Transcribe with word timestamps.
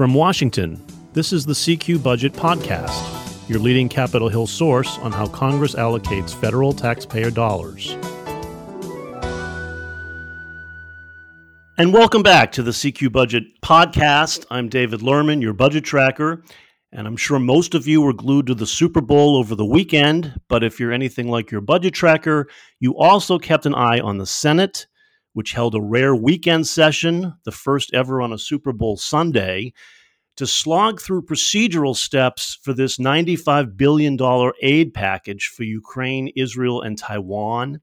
From 0.00 0.14
Washington, 0.14 0.82
this 1.12 1.30
is 1.30 1.44
the 1.44 1.52
CQ 1.52 2.02
Budget 2.02 2.32
Podcast, 2.32 3.50
your 3.50 3.58
leading 3.58 3.86
Capitol 3.86 4.30
Hill 4.30 4.46
source 4.46 4.96
on 5.00 5.12
how 5.12 5.26
Congress 5.26 5.74
allocates 5.74 6.34
federal 6.34 6.72
taxpayer 6.72 7.30
dollars. 7.30 7.98
And 11.76 11.92
welcome 11.92 12.22
back 12.22 12.50
to 12.52 12.62
the 12.62 12.70
CQ 12.70 13.12
Budget 13.12 13.44
Podcast. 13.60 14.46
I'm 14.50 14.70
David 14.70 15.00
Lerman, 15.00 15.42
your 15.42 15.52
budget 15.52 15.84
tracker. 15.84 16.44
And 16.92 17.06
I'm 17.06 17.18
sure 17.18 17.38
most 17.38 17.74
of 17.74 17.86
you 17.86 18.00
were 18.00 18.14
glued 18.14 18.46
to 18.46 18.54
the 18.54 18.66
Super 18.66 19.02
Bowl 19.02 19.36
over 19.36 19.54
the 19.54 19.66
weekend. 19.66 20.32
But 20.48 20.64
if 20.64 20.80
you're 20.80 20.92
anything 20.92 21.28
like 21.28 21.50
your 21.50 21.60
budget 21.60 21.92
tracker, 21.92 22.48
you 22.78 22.96
also 22.96 23.38
kept 23.38 23.66
an 23.66 23.74
eye 23.74 24.00
on 24.00 24.16
the 24.16 24.24
Senate, 24.24 24.86
which 25.32 25.52
held 25.52 25.74
a 25.74 25.80
rare 25.80 26.14
weekend 26.14 26.66
session, 26.66 27.34
the 27.44 27.52
first 27.52 27.92
ever 27.94 28.20
on 28.20 28.32
a 28.32 28.38
Super 28.38 28.72
Bowl 28.72 28.96
Sunday, 28.96 29.72
to 30.36 30.46
slog 30.46 31.00
through 31.00 31.22
procedural 31.22 31.94
steps 31.94 32.58
for 32.62 32.72
this 32.72 32.98
$95 32.98 33.76
billion 33.76 34.18
aid 34.62 34.94
package 34.94 35.48
for 35.48 35.64
Ukraine, 35.64 36.30
Israel, 36.36 36.80
and 36.80 36.96
Taiwan. 36.96 37.80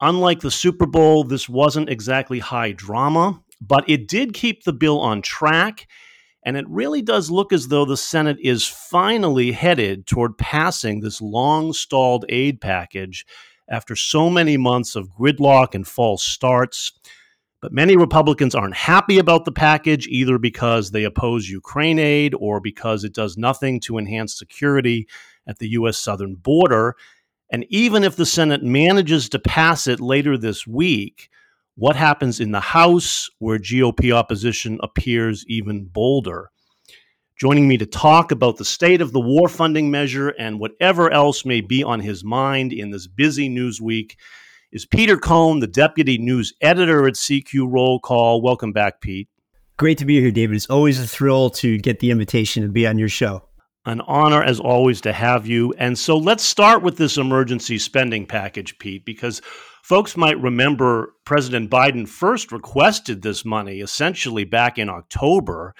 Unlike 0.00 0.40
the 0.40 0.50
Super 0.50 0.86
Bowl, 0.86 1.24
this 1.24 1.48
wasn't 1.48 1.90
exactly 1.90 2.38
high 2.38 2.72
drama, 2.72 3.42
but 3.60 3.88
it 3.88 4.08
did 4.08 4.32
keep 4.32 4.64
the 4.64 4.72
bill 4.72 5.00
on 5.00 5.22
track 5.22 5.86
and 6.44 6.56
it 6.56 6.66
really 6.68 7.02
does 7.02 7.30
look 7.30 7.52
as 7.52 7.68
though 7.68 7.84
the 7.84 7.96
Senate 7.96 8.38
is 8.40 8.66
finally 8.66 9.52
headed 9.52 10.06
toward 10.06 10.38
passing 10.38 11.00
this 11.00 11.20
long 11.20 11.72
stalled 11.72 12.24
aid 12.28 12.60
package 12.60 13.26
after 13.68 13.94
so 13.94 14.30
many 14.30 14.56
months 14.56 14.96
of 14.96 15.10
gridlock 15.10 15.74
and 15.74 15.86
false 15.86 16.22
starts. 16.22 16.92
But 17.60 17.72
many 17.72 17.96
Republicans 17.96 18.54
aren't 18.54 18.76
happy 18.76 19.18
about 19.18 19.44
the 19.44 19.52
package, 19.52 20.06
either 20.06 20.38
because 20.38 20.90
they 20.90 21.04
oppose 21.04 21.48
Ukraine 21.48 21.98
aid 21.98 22.34
or 22.38 22.60
because 22.60 23.02
it 23.02 23.14
does 23.14 23.36
nothing 23.36 23.80
to 23.80 23.98
enhance 23.98 24.38
security 24.38 25.08
at 25.46 25.58
the 25.58 25.70
U.S. 25.70 25.98
southern 25.98 26.36
border. 26.36 26.94
And 27.50 27.64
even 27.68 28.04
if 28.04 28.14
the 28.14 28.26
Senate 28.26 28.62
manages 28.62 29.28
to 29.30 29.38
pass 29.38 29.86
it 29.86 30.00
later 30.00 30.38
this 30.38 30.66
week, 30.66 31.30
what 31.74 31.96
happens 31.96 32.40
in 32.40 32.52
the 32.52 32.60
House, 32.60 33.30
where 33.38 33.58
GOP 33.58 34.12
opposition 34.12 34.78
appears 34.82 35.44
even 35.48 35.86
bolder. 35.86 36.50
Joining 37.38 37.68
me 37.68 37.76
to 37.76 37.86
talk 37.86 38.32
about 38.32 38.56
the 38.56 38.64
state 38.64 39.00
of 39.00 39.12
the 39.12 39.20
war 39.20 39.48
funding 39.48 39.92
measure 39.92 40.30
and 40.30 40.58
whatever 40.58 41.08
else 41.12 41.44
may 41.44 41.60
be 41.60 41.84
on 41.84 42.00
his 42.00 42.24
mind 42.24 42.72
in 42.72 42.90
this 42.90 43.06
busy 43.06 43.48
news 43.48 43.80
week 43.80 44.18
is 44.72 44.84
Peter 44.84 45.16
Cohn, 45.16 45.60
the 45.60 45.68
deputy 45.68 46.18
news 46.18 46.52
editor 46.60 47.06
at 47.06 47.14
CQ 47.14 47.72
Roll 47.72 48.00
Call. 48.00 48.42
Welcome 48.42 48.72
back, 48.72 49.00
Pete. 49.00 49.28
Great 49.76 49.98
to 49.98 50.04
be 50.04 50.20
here, 50.20 50.32
David. 50.32 50.56
It's 50.56 50.66
always 50.66 50.98
a 50.98 51.06
thrill 51.06 51.48
to 51.50 51.78
get 51.78 52.00
the 52.00 52.10
invitation 52.10 52.64
to 52.64 52.70
be 52.70 52.88
on 52.88 52.98
your 52.98 53.08
show. 53.08 53.44
An 53.86 54.00
honor, 54.00 54.42
as 54.42 54.58
always, 54.58 55.00
to 55.02 55.12
have 55.12 55.46
you. 55.46 55.72
And 55.78 55.96
so 55.96 56.18
let's 56.18 56.42
start 56.42 56.82
with 56.82 56.96
this 56.96 57.18
emergency 57.18 57.78
spending 57.78 58.26
package, 58.26 58.76
Pete, 58.80 59.04
because 59.04 59.42
Folks 59.88 60.18
might 60.18 60.38
remember 60.38 61.14
President 61.24 61.70
Biden 61.70 62.06
first 62.06 62.52
requested 62.52 63.22
this 63.22 63.42
money 63.42 63.80
essentially 63.80 64.44
back 64.44 64.76
in 64.76 64.90
October. 64.90 65.74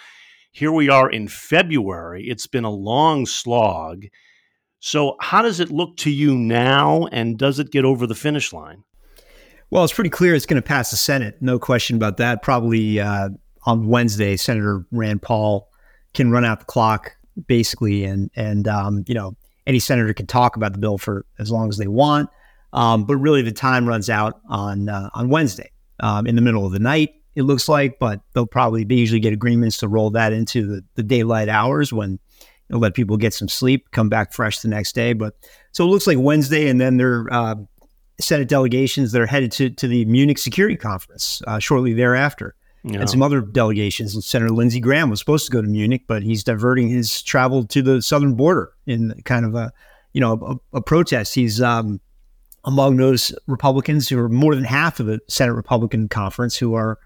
Here 0.58 0.72
we 0.72 0.88
are 0.88 1.08
in 1.08 1.28
February. 1.28 2.26
It's 2.26 2.48
been 2.48 2.64
a 2.64 2.70
long 2.70 3.26
slog. 3.26 4.06
So, 4.80 5.14
how 5.20 5.40
does 5.40 5.60
it 5.60 5.70
look 5.70 5.96
to 5.98 6.10
you 6.10 6.34
now, 6.34 7.06
and 7.12 7.38
does 7.38 7.60
it 7.60 7.70
get 7.70 7.84
over 7.84 8.08
the 8.08 8.16
finish 8.16 8.52
line? 8.52 8.82
Well, 9.70 9.84
it's 9.84 9.92
pretty 9.92 10.10
clear 10.10 10.34
it's 10.34 10.46
going 10.46 10.60
to 10.60 10.66
pass 10.66 10.90
the 10.90 10.96
Senate. 10.96 11.36
No 11.40 11.60
question 11.60 11.94
about 11.94 12.16
that. 12.16 12.42
Probably 12.42 12.98
uh, 12.98 13.28
on 13.66 13.86
Wednesday, 13.86 14.36
Senator 14.36 14.84
Rand 14.90 15.22
Paul 15.22 15.68
can 16.12 16.32
run 16.32 16.44
out 16.44 16.58
the 16.58 16.66
clock 16.66 17.12
basically, 17.46 18.02
and 18.02 18.28
and 18.34 18.66
um, 18.66 19.04
you 19.06 19.14
know 19.14 19.36
any 19.64 19.78
senator 19.78 20.12
can 20.12 20.26
talk 20.26 20.56
about 20.56 20.72
the 20.72 20.80
bill 20.80 20.98
for 20.98 21.24
as 21.38 21.52
long 21.52 21.68
as 21.68 21.76
they 21.76 21.86
want. 21.86 22.30
Um, 22.72 23.04
but 23.04 23.18
really, 23.18 23.42
the 23.42 23.52
time 23.52 23.88
runs 23.88 24.10
out 24.10 24.40
on 24.48 24.88
uh, 24.88 25.08
on 25.14 25.28
Wednesday 25.28 25.70
um, 26.00 26.26
in 26.26 26.34
the 26.34 26.42
middle 26.42 26.66
of 26.66 26.72
the 26.72 26.80
night. 26.80 27.10
It 27.38 27.44
looks 27.44 27.68
like, 27.68 28.00
but 28.00 28.20
they'll 28.32 28.46
probably 28.46 28.82
they 28.82 28.96
usually 28.96 29.20
get 29.20 29.32
agreements 29.32 29.78
to 29.78 29.88
roll 29.88 30.10
that 30.10 30.32
into 30.32 30.66
the, 30.66 30.84
the 30.96 31.04
daylight 31.04 31.48
hours 31.48 31.92
when 31.92 32.18
you 32.68 32.78
let 32.78 32.94
people 32.94 33.16
get 33.16 33.32
some 33.32 33.48
sleep, 33.48 33.92
come 33.92 34.08
back 34.08 34.32
fresh 34.32 34.58
the 34.58 34.66
next 34.66 34.96
day. 34.96 35.12
But 35.12 35.34
so 35.70 35.84
it 35.84 35.86
looks 35.86 36.08
like 36.08 36.18
Wednesday, 36.18 36.68
and 36.68 36.80
then 36.80 36.96
their 36.96 37.32
uh, 37.32 37.54
Senate 38.20 38.48
delegations 38.48 39.12
that 39.12 39.22
are 39.22 39.26
headed 39.26 39.52
to 39.52 39.70
to 39.70 39.86
the 39.86 40.04
Munich 40.06 40.38
Security 40.38 40.76
Conference 40.76 41.40
uh, 41.46 41.60
shortly 41.60 41.94
thereafter. 41.94 42.56
Yeah. 42.84 43.00
And 43.00 43.10
some 43.10 43.22
other 43.22 43.40
delegations. 43.40 44.14
And 44.14 44.24
Senator 44.24 44.50
Lindsey 44.50 44.80
Graham 44.80 45.10
was 45.10 45.18
supposed 45.20 45.46
to 45.46 45.52
go 45.52 45.60
to 45.60 45.68
Munich, 45.68 46.02
but 46.06 46.22
he's 46.22 46.42
diverting 46.42 46.88
his 46.88 47.22
travel 47.22 47.64
to 47.66 47.82
the 47.82 48.02
southern 48.02 48.34
border 48.34 48.72
in 48.86 49.20
kind 49.24 49.44
of 49.44 49.54
a, 49.54 49.72
you 50.12 50.20
know, 50.20 50.60
a, 50.72 50.78
a 50.78 50.80
protest. 50.80 51.34
He's 51.34 51.60
um, 51.60 52.00
among 52.64 52.96
those 52.96 53.32
Republicans 53.46 54.08
who 54.08 54.18
are 54.18 54.28
more 54.28 54.54
than 54.54 54.64
half 54.64 55.00
of 55.00 55.06
the 55.06 55.20
Senate 55.28 55.54
Republican 55.54 56.08
conference 56.08 56.56
who 56.56 56.74
are 56.74 56.98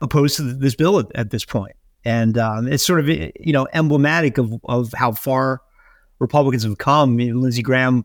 opposed 0.00 0.36
to 0.36 0.42
this 0.42 0.74
bill 0.74 0.98
at, 0.98 1.06
at 1.14 1.30
this 1.30 1.44
point. 1.44 1.76
And 2.04 2.38
um, 2.38 2.68
it's 2.68 2.84
sort 2.84 3.00
of 3.00 3.08
you 3.08 3.52
know 3.52 3.66
emblematic 3.72 4.38
of, 4.38 4.54
of 4.64 4.92
how 4.94 5.12
far 5.12 5.60
Republicans 6.18 6.64
have 6.64 6.78
come. 6.78 7.18
You 7.20 7.34
know, 7.34 7.40
Lindsey 7.40 7.62
Graham, 7.62 8.04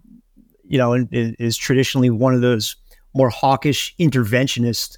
you 0.68 0.78
know, 0.78 0.94
is, 0.94 1.36
is 1.40 1.58
traditionally 1.58 2.09
one 2.09 2.34
of 2.34 2.42
those 2.42 2.76
more 3.14 3.30
hawkish 3.30 3.96
interventionist 4.00 4.98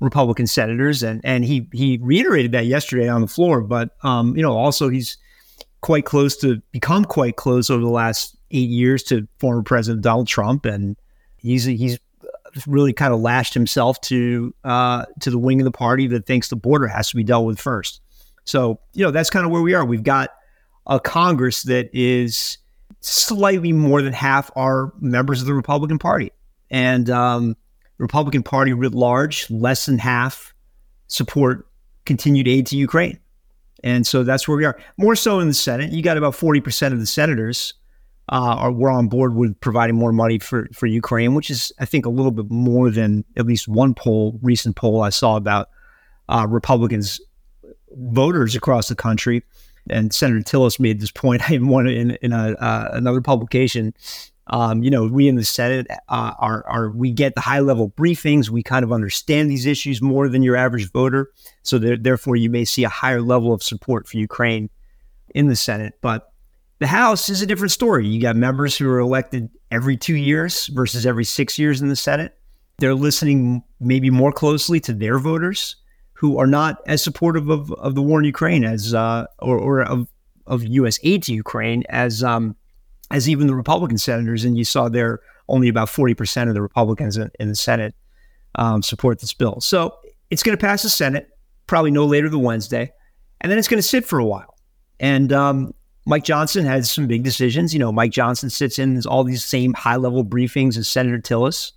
Republican 0.00 0.46
senators, 0.46 1.02
and 1.02 1.20
and 1.24 1.44
he 1.44 1.68
he 1.72 1.98
reiterated 2.00 2.52
that 2.52 2.66
yesterday 2.66 3.08
on 3.08 3.20
the 3.20 3.26
floor. 3.26 3.60
But 3.60 3.90
um, 4.02 4.36
you 4.36 4.42
know, 4.42 4.56
also 4.56 4.88
he's 4.88 5.16
quite 5.80 6.04
close 6.04 6.36
to 6.38 6.60
become 6.72 7.04
quite 7.04 7.36
close 7.36 7.70
over 7.70 7.82
the 7.82 7.90
last 7.90 8.36
eight 8.50 8.68
years 8.70 9.02
to 9.04 9.26
former 9.38 9.62
President 9.62 10.02
Donald 10.02 10.28
Trump, 10.28 10.64
and 10.64 10.96
he's 11.36 11.64
he's 11.64 11.98
really 12.66 12.92
kind 12.92 13.12
of 13.12 13.20
lashed 13.20 13.54
himself 13.54 14.00
to 14.02 14.54
uh, 14.64 15.04
to 15.20 15.30
the 15.30 15.38
wing 15.38 15.60
of 15.60 15.64
the 15.64 15.70
party 15.70 16.06
that 16.08 16.26
thinks 16.26 16.48
the 16.48 16.56
border 16.56 16.86
has 16.86 17.10
to 17.10 17.16
be 17.16 17.24
dealt 17.24 17.46
with 17.46 17.60
first. 17.60 18.00
So 18.44 18.80
you 18.94 19.04
know 19.04 19.10
that's 19.10 19.30
kind 19.30 19.44
of 19.44 19.52
where 19.52 19.62
we 19.62 19.74
are. 19.74 19.84
We've 19.84 20.02
got 20.02 20.30
a 20.86 20.98
Congress 20.98 21.62
that 21.64 21.90
is 21.92 22.58
slightly 23.00 23.72
more 23.72 24.02
than 24.02 24.12
half 24.12 24.50
are 24.56 24.92
members 25.00 25.40
of 25.40 25.46
the 25.46 25.54
Republican 25.54 25.98
Party, 25.98 26.32
and 26.70 27.08
um, 27.10 27.56
Republican 27.98 28.42
Party 28.42 28.72
writ 28.72 28.94
large, 28.94 29.50
less 29.50 29.86
than 29.86 29.98
half 29.98 30.54
support 31.06 31.66
continued 32.06 32.48
aid 32.48 32.66
to 32.66 32.76
Ukraine. 32.76 33.18
And 33.84 34.06
so 34.06 34.24
that's 34.24 34.48
where 34.48 34.56
we 34.56 34.64
are. 34.64 34.78
More 34.96 35.14
so 35.14 35.38
in 35.38 35.48
the 35.48 35.54
Senate, 35.54 35.92
you 35.92 36.02
got 36.02 36.16
about 36.16 36.34
forty 36.34 36.60
percent 36.60 36.94
of 36.94 37.00
the 37.00 37.06
senators 37.06 37.74
uh, 38.28 38.70
we're 38.74 38.90
on 38.90 39.08
board 39.08 39.34
with 39.34 39.58
providing 39.60 39.96
more 39.96 40.12
money 40.12 40.38
for 40.38 40.68
for 40.72 40.86
Ukraine, 40.86 41.34
which 41.34 41.50
is 41.50 41.72
I 41.78 41.84
think 41.84 42.04
a 42.04 42.10
little 42.10 42.30
bit 42.30 42.50
more 42.50 42.90
than 42.90 43.24
at 43.36 43.46
least 43.46 43.68
one 43.68 43.94
poll, 43.94 44.38
recent 44.42 44.76
poll 44.76 45.02
I 45.02 45.10
saw 45.10 45.36
about 45.36 45.70
uh, 46.28 46.46
Republicans 46.48 47.20
voters 47.92 48.54
across 48.54 48.88
the 48.88 48.94
country. 48.94 49.42
And 49.90 50.12
Senator 50.12 50.40
Tillis 50.40 50.78
made 50.78 51.00
this 51.00 51.10
point. 51.10 51.42
I 51.50 51.56
one 51.56 51.86
in 51.86 52.12
in 52.22 52.32
a, 52.32 52.52
uh, 52.52 52.90
another 52.92 53.20
publication. 53.20 53.94
Um, 54.50 54.82
you 54.82 54.90
know, 54.90 55.06
we 55.06 55.28
in 55.28 55.36
the 55.36 55.44
Senate 55.44 55.86
uh, 55.90 56.32
are 56.38 56.66
are 56.66 56.90
we 56.90 57.12
get 57.12 57.34
the 57.34 57.40
high 57.40 57.60
level 57.60 57.90
briefings. 57.90 58.50
We 58.50 58.62
kind 58.62 58.84
of 58.84 58.92
understand 58.92 59.50
these 59.50 59.64
issues 59.64 60.02
more 60.02 60.28
than 60.28 60.42
your 60.42 60.56
average 60.56 60.90
voter. 60.92 61.30
So 61.62 61.78
there, 61.78 61.96
therefore, 61.96 62.36
you 62.36 62.50
may 62.50 62.64
see 62.64 62.84
a 62.84 62.88
higher 62.90 63.22
level 63.22 63.54
of 63.54 63.62
support 63.62 64.06
for 64.06 64.18
Ukraine 64.18 64.68
in 65.34 65.48
the 65.48 65.56
Senate, 65.56 65.94
but 66.00 66.32
the 66.78 66.86
House 66.86 67.28
is 67.28 67.42
a 67.42 67.46
different 67.46 67.72
story. 67.72 68.06
You 68.06 68.20
got 68.20 68.36
members 68.36 68.76
who 68.76 68.88
are 68.88 69.00
elected 69.00 69.50
every 69.70 69.96
two 69.96 70.16
years 70.16 70.66
versus 70.68 71.06
every 71.06 71.24
six 71.24 71.58
years 71.58 71.82
in 71.82 71.88
the 71.88 71.96
Senate. 71.96 72.36
They're 72.78 72.94
listening 72.94 73.62
maybe 73.80 74.10
more 74.10 74.32
closely 74.32 74.78
to 74.80 74.92
their 74.92 75.18
voters 75.18 75.76
who 76.12 76.38
are 76.38 76.46
not 76.46 76.78
as 76.86 77.02
supportive 77.02 77.48
of, 77.48 77.72
of 77.72 77.94
the 77.94 78.02
war 78.02 78.20
in 78.20 78.24
Ukraine 78.24 78.64
as 78.64 78.94
uh, 78.94 79.26
or, 79.40 79.58
or 79.58 79.82
of, 79.82 80.08
of 80.46 80.64
U.S. 80.64 80.98
aid 81.02 81.24
to 81.24 81.34
Ukraine 81.34 81.82
as 81.88 82.22
um, 82.22 82.54
as 83.10 83.28
even 83.28 83.46
the 83.46 83.54
Republican 83.54 83.98
senators. 83.98 84.44
And 84.44 84.56
you 84.56 84.64
saw 84.64 84.88
there 84.88 85.20
only 85.48 85.68
about 85.68 85.88
forty 85.88 86.14
percent 86.14 86.48
of 86.48 86.54
the 86.54 86.62
Republicans 86.62 87.16
in, 87.16 87.30
in 87.40 87.48
the 87.48 87.56
Senate 87.56 87.94
um, 88.54 88.82
support 88.82 89.18
this 89.20 89.34
bill. 89.34 89.60
So 89.60 89.96
it's 90.30 90.42
going 90.44 90.56
to 90.56 90.60
pass 90.60 90.82
the 90.82 90.88
Senate 90.88 91.28
probably 91.66 91.90
no 91.90 92.06
later 92.06 92.28
than 92.28 92.42
Wednesday, 92.42 92.92
and 93.40 93.50
then 93.50 93.58
it's 93.58 93.68
going 93.68 93.78
to 93.78 93.88
sit 93.88 94.04
for 94.04 94.20
a 94.20 94.24
while. 94.24 94.54
And 95.00 95.32
um, 95.32 95.74
Mike 96.08 96.24
Johnson 96.24 96.64
has 96.64 96.90
some 96.90 97.06
big 97.06 97.22
decisions. 97.22 97.74
You 97.74 97.80
know, 97.80 97.92
Mike 97.92 98.12
Johnson 98.12 98.48
sits 98.48 98.78
in 98.78 98.98
all 99.06 99.24
these 99.24 99.44
same 99.44 99.74
high 99.74 99.96
level 99.96 100.24
briefings 100.24 100.78
as 100.78 100.88
Senator 100.88 101.18
Tillis. 101.18 101.72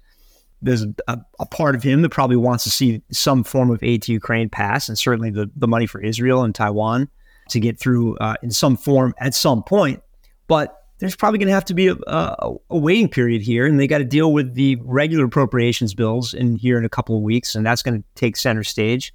There's 0.61 0.83
a, 1.09 1.19
a, 1.37 1.45
part 1.47 1.75
of 1.75 1.83
him 1.83 2.01
that 2.03 2.11
probably 2.11 2.37
wants 2.37 2.63
to 2.63 2.69
see 2.69 3.01
some 3.11 3.43
form 3.43 3.69
of 3.71 3.83
aid 3.83 4.03
to 4.03 4.13
Ukraine 4.13 4.47
pass, 4.47 4.87
and 4.87 4.97
certainly 4.97 5.31
the, 5.31 5.51
the 5.57 5.67
money 5.67 5.85
for 5.85 5.99
Israel 5.99 6.43
and 6.43 6.55
Taiwan 6.55 7.09
to 7.49 7.59
get 7.59 7.77
through 7.77 8.15
uh, 8.19 8.35
in 8.41 8.51
some 8.51 8.77
form 8.77 9.13
at 9.17 9.33
some 9.33 9.63
point. 9.63 10.01
But 10.47 10.81
there's 10.99 11.15
probably 11.15 11.39
going 11.39 11.47
to 11.47 11.53
have 11.53 11.65
to 11.65 11.73
be 11.73 11.87
a, 11.87 11.95
a, 12.07 12.53
a 12.69 12.77
waiting 12.77 13.09
period 13.09 13.41
here, 13.41 13.65
and 13.65 13.77
they 13.77 13.87
got 13.87 13.97
to 13.97 14.05
deal 14.05 14.31
with 14.31 14.53
the 14.53 14.77
regular 14.83 15.25
appropriations 15.25 15.93
bills 15.93 16.33
in 16.33 16.55
here 16.55 16.77
in 16.77 16.85
a 16.85 16.89
couple 16.89 17.17
of 17.17 17.21
weeks, 17.21 17.53
and 17.53 17.65
that's 17.65 17.81
going 17.81 18.01
to 18.01 18.07
take 18.15 18.37
center 18.37 18.63
stage. 18.63 19.13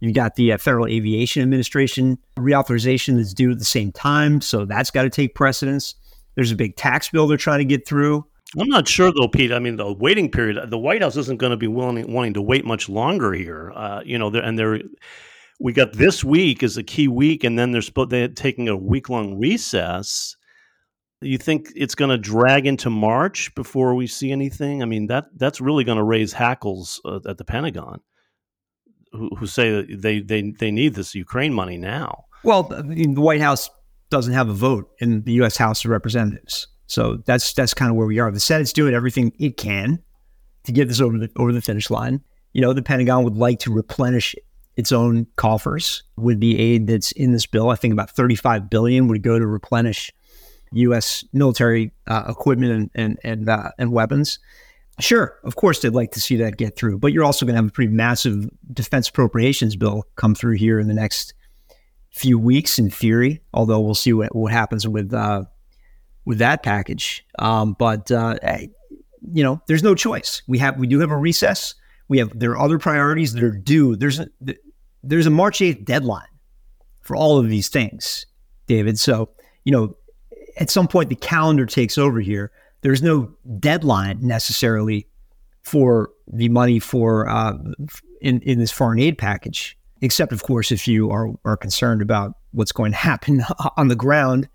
You've 0.00 0.14
got 0.14 0.34
the 0.34 0.52
uh, 0.52 0.58
Federal 0.58 0.86
Aviation 0.86 1.42
Administration 1.42 2.18
reauthorization 2.38 3.16
that's 3.16 3.32
due 3.32 3.52
at 3.52 3.58
the 3.58 3.64
same 3.64 3.92
time, 3.92 4.40
so 4.40 4.64
that's 4.64 4.90
got 4.90 5.02
to 5.02 5.10
take 5.10 5.34
precedence. 5.34 5.94
There's 6.34 6.52
a 6.52 6.56
big 6.56 6.76
tax 6.76 7.08
bill 7.08 7.26
they're 7.26 7.38
trying 7.38 7.60
to 7.60 7.64
get 7.64 7.88
through. 7.88 8.26
I'm 8.58 8.68
not 8.68 8.86
sure 8.86 9.12
though, 9.12 9.28
Pete. 9.28 9.52
I 9.52 9.58
mean, 9.58 9.76
the 9.76 9.92
waiting 9.92 10.30
period, 10.30 10.70
the 10.70 10.78
White 10.78 11.02
House 11.02 11.16
isn't 11.16 11.38
going 11.38 11.50
to 11.50 11.56
be 11.56 11.66
willing 11.66 12.10
wanting 12.12 12.34
to 12.34 12.42
wait 12.42 12.64
much 12.64 12.88
longer 12.88 13.32
here. 13.32 13.72
Uh, 13.74 14.02
you 14.04 14.18
know, 14.18 14.28
and 14.28 14.58
they're 14.58 14.80
we 15.58 15.72
got 15.72 15.94
this 15.94 16.22
week 16.22 16.62
is 16.62 16.76
a 16.76 16.82
key 16.82 17.08
week, 17.08 17.42
and 17.42 17.58
then 17.58 17.72
they're 17.72 18.06
they're 18.08 18.28
taking 18.28 18.68
a 18.68 18.76
week 18.76 19.08
long 19.08 19.38
recess. 19.38 20.36
You 21.22 21.38
think 21.38 21.72
it's 21.74 21.94
going 21.94 22.10
to 22.10 22.18
drag 22.18 22.66
into 22.66 22.90
March 22.90 23.54
before 23.54 23.94
we 23.94 24.06
see 24.06 24.30
anything? 24.30 24.82
I 24.82 24.86
mean 24.86 25.06
that 25.08 25.26
that's 25.36 25.60
really 25.60 25.84
going 25.84 25.98
to 25.98 26.04
raise 26.04 26.32
hackles 26.32 27.00
uh, 27.04 27.20
at 27.28 27.38
the 27.38 27.44
Pentagon, 27.44 28.00
who, 29.16 29.30
who 29.36 29.46
say 29.46 29.70
that 29.70 30.02
they, 30.02 30.20
they 30.20 30.50
they 30.50 30.70
need 30.70 30.94
this 30.94 31.14
Ukraine 31.14 31.52
money 31.52 31.76
now. 31.76 32.24
Well, 32.44 32.64
the 32.64 33.14
White 33.16 33.40
House 33.40 33.68
doesn't 34.10 34.34
have 34.34 34.48
a 34.48 34.52
vote 34.52 34.90
in 35.00 35.22
the 35.22 35.32
U.S. 35.32 35.56
House 35.56 35.84
of 35.84 35.90
Representatives, 35.90 36.68
so 36.86 37.16
that's 37.26 37.52
that's 37.52 37.74
kind 37.74 37.90
of 37.90 37.96
where 37.96 38.06
we 38.06 38.18
are. 38.18 38.30
The 38.30 38.40
Senate's 38.40 38.72
doing 38.72 38.94
everything 38.94 39.32
it 39.38 39.56
can 39.56 40.02
to 40.64 40.72
get 40.72 40.88
this 40.88 41.00
over 41.00 41.18
the 41.18 41.30
over 41.36 41.52
the 41.52 41.62
finish 41.62 41.90
line. 41.90 42.22
You 42.52 42.62
know, 42.62 42.72
the 42.72 42.82
Pentagon 42.82 43.24
would 43.24 43.36
like 43.36 43.58
to 43.60 43.72
replenish 43.72 44.34
its 44.76 44.92
own 44.92 45.26
coffers 45.36 46.02
with 46.16 46.40
the 46.40 46.58
aid 46.58 46.86
that's 46.86 47.12
in 47.12 47.32
this 47.32 47.46
bill. 47.46 47.70
I 47.70 47.76
think 47.76 47.92
about 47.92 48.10
35 48.10 48.68
billion 48.68 49.08
would 49.08 49.22
go 49.22 49.38
to 49.38 49.46
replenish 49.46 50.12
U.S. 50.72 51.24
military 51.32 51.92
uh, 52.06 52.24
equipment 52.28 52.72
and 52.72 52.90
and 52.94 53.18
and, 53.24 53.48
uh, 53.48 53.70
and 53.78 53.92
weapons. 53.92 54.38
Sure, 54.98 55.38
of 55.44 55.56
course, 55.56 55.80
they'd 55.80 55.90
like 55.90 56.12
to 56.12 56.20
see 56.20 56.36
that 56.36 56.56
get 56.56 56.74
through, 56.74 56.98
but 56.98 57.12
you're 57.12 57.24
also 57.24 57.44
going 57.44 57.54
to 57.54 57.58
have 57.58 57.68
a 57.68 57.72
pretty 57.72 57.92
massive 57.92 58.48
defense 58.72 59.08
appropriations 59.08 59.76
bill 59.76 60.04
come 60.16 60.34
through 60.34 60.54
here 60.54 60.80
in 60.80 60.88
the 60.88 60.94
next 60.94 61.34
few 62.10 62.38
weeks, 62.38 62.78
in 62.78 62.88
theory. 62.88 63.42
Although 63.52 63.80
we'll 63.80 63.94
see 63.94 64.14
what, 64.14 64.34
what 64.34 64.52
happens 64.52 64.88
with 64.88 65.12
uh, 65.12 65.44
with 66.24 66.38
that 66.38 66.62
package. 66.62 67.24
Um, 67.38 67.76
but 67.78 68.10
uh, 68.10 68.36
you 69.32 69.42
know, 69.42 69.60
there's 69.66 69.82
no 69.82 69.94
choice. 69.94 70.42
We 70.46 70.58
have 70.58 70.78
we 70.78 70.86
do 70.86 71.00
have 71.00 71.10
a 71.10 71.16
recess. 71.16 71.74
We 72.08 72.18
have 72.18 72.38
there 72.38 72.52
are 72.52 72.58
other 72.58 72.78
priorities 72.78 73.32
that 73.32 73.42
are 73.42 73.50
due. 73.50 73.96
There's 73.96 74.20
a, 74.20 74.28
there's 75.02 75.26
a 75.26 75.30
March 75.30 75.58
8th 75.58 75.84
deadline 75.84 76.26
for 77.00 77.16
all 77.16 77.38
of 77.38 77.48
these 77.48 77.68
things, 77.68 78.26
David. 78.66 78.98
So, 78.98 79.30
you 79.64 79.72
know, 79.72 79.96
at 80.58 80.70
some 80.70 80.88
point 80.88 81.08
the 81.08 81.16
calendar 81.16 81.66
takes 81.66 81.98
over 81.98 82.20
here. 82.20 82.52
There's 82.82 83.02
no 83.02 83.30
deadline 83.58 84.18
necessarily 84.20 85.06
for 85.62 86.10
the 86.32 86.48
money 86.48 86.78
for 86.78 87.28
uh, 87.28 87.54
in 88.20 88.40
in 88.42 88.58
this 88.58 88.70
foreign 88.70 88.98
aid 88.98 89.18
package, 89.18 89.76
except 90.00 90.32
of 90.32 90.42
course 90.42 90.70
if 90.70 90.86
you 90.86 91.10
are 91.10 91.30
are 91.44 91.56
concerned 91.56 92.02
about 92.02 92.34
what's 92.52 92.72
going 92.72 92.92
to 92.92 92.98
happen 92.98 93.42
on 93.76 93.88
the 93.88 93.96
ground. 93.96 94.48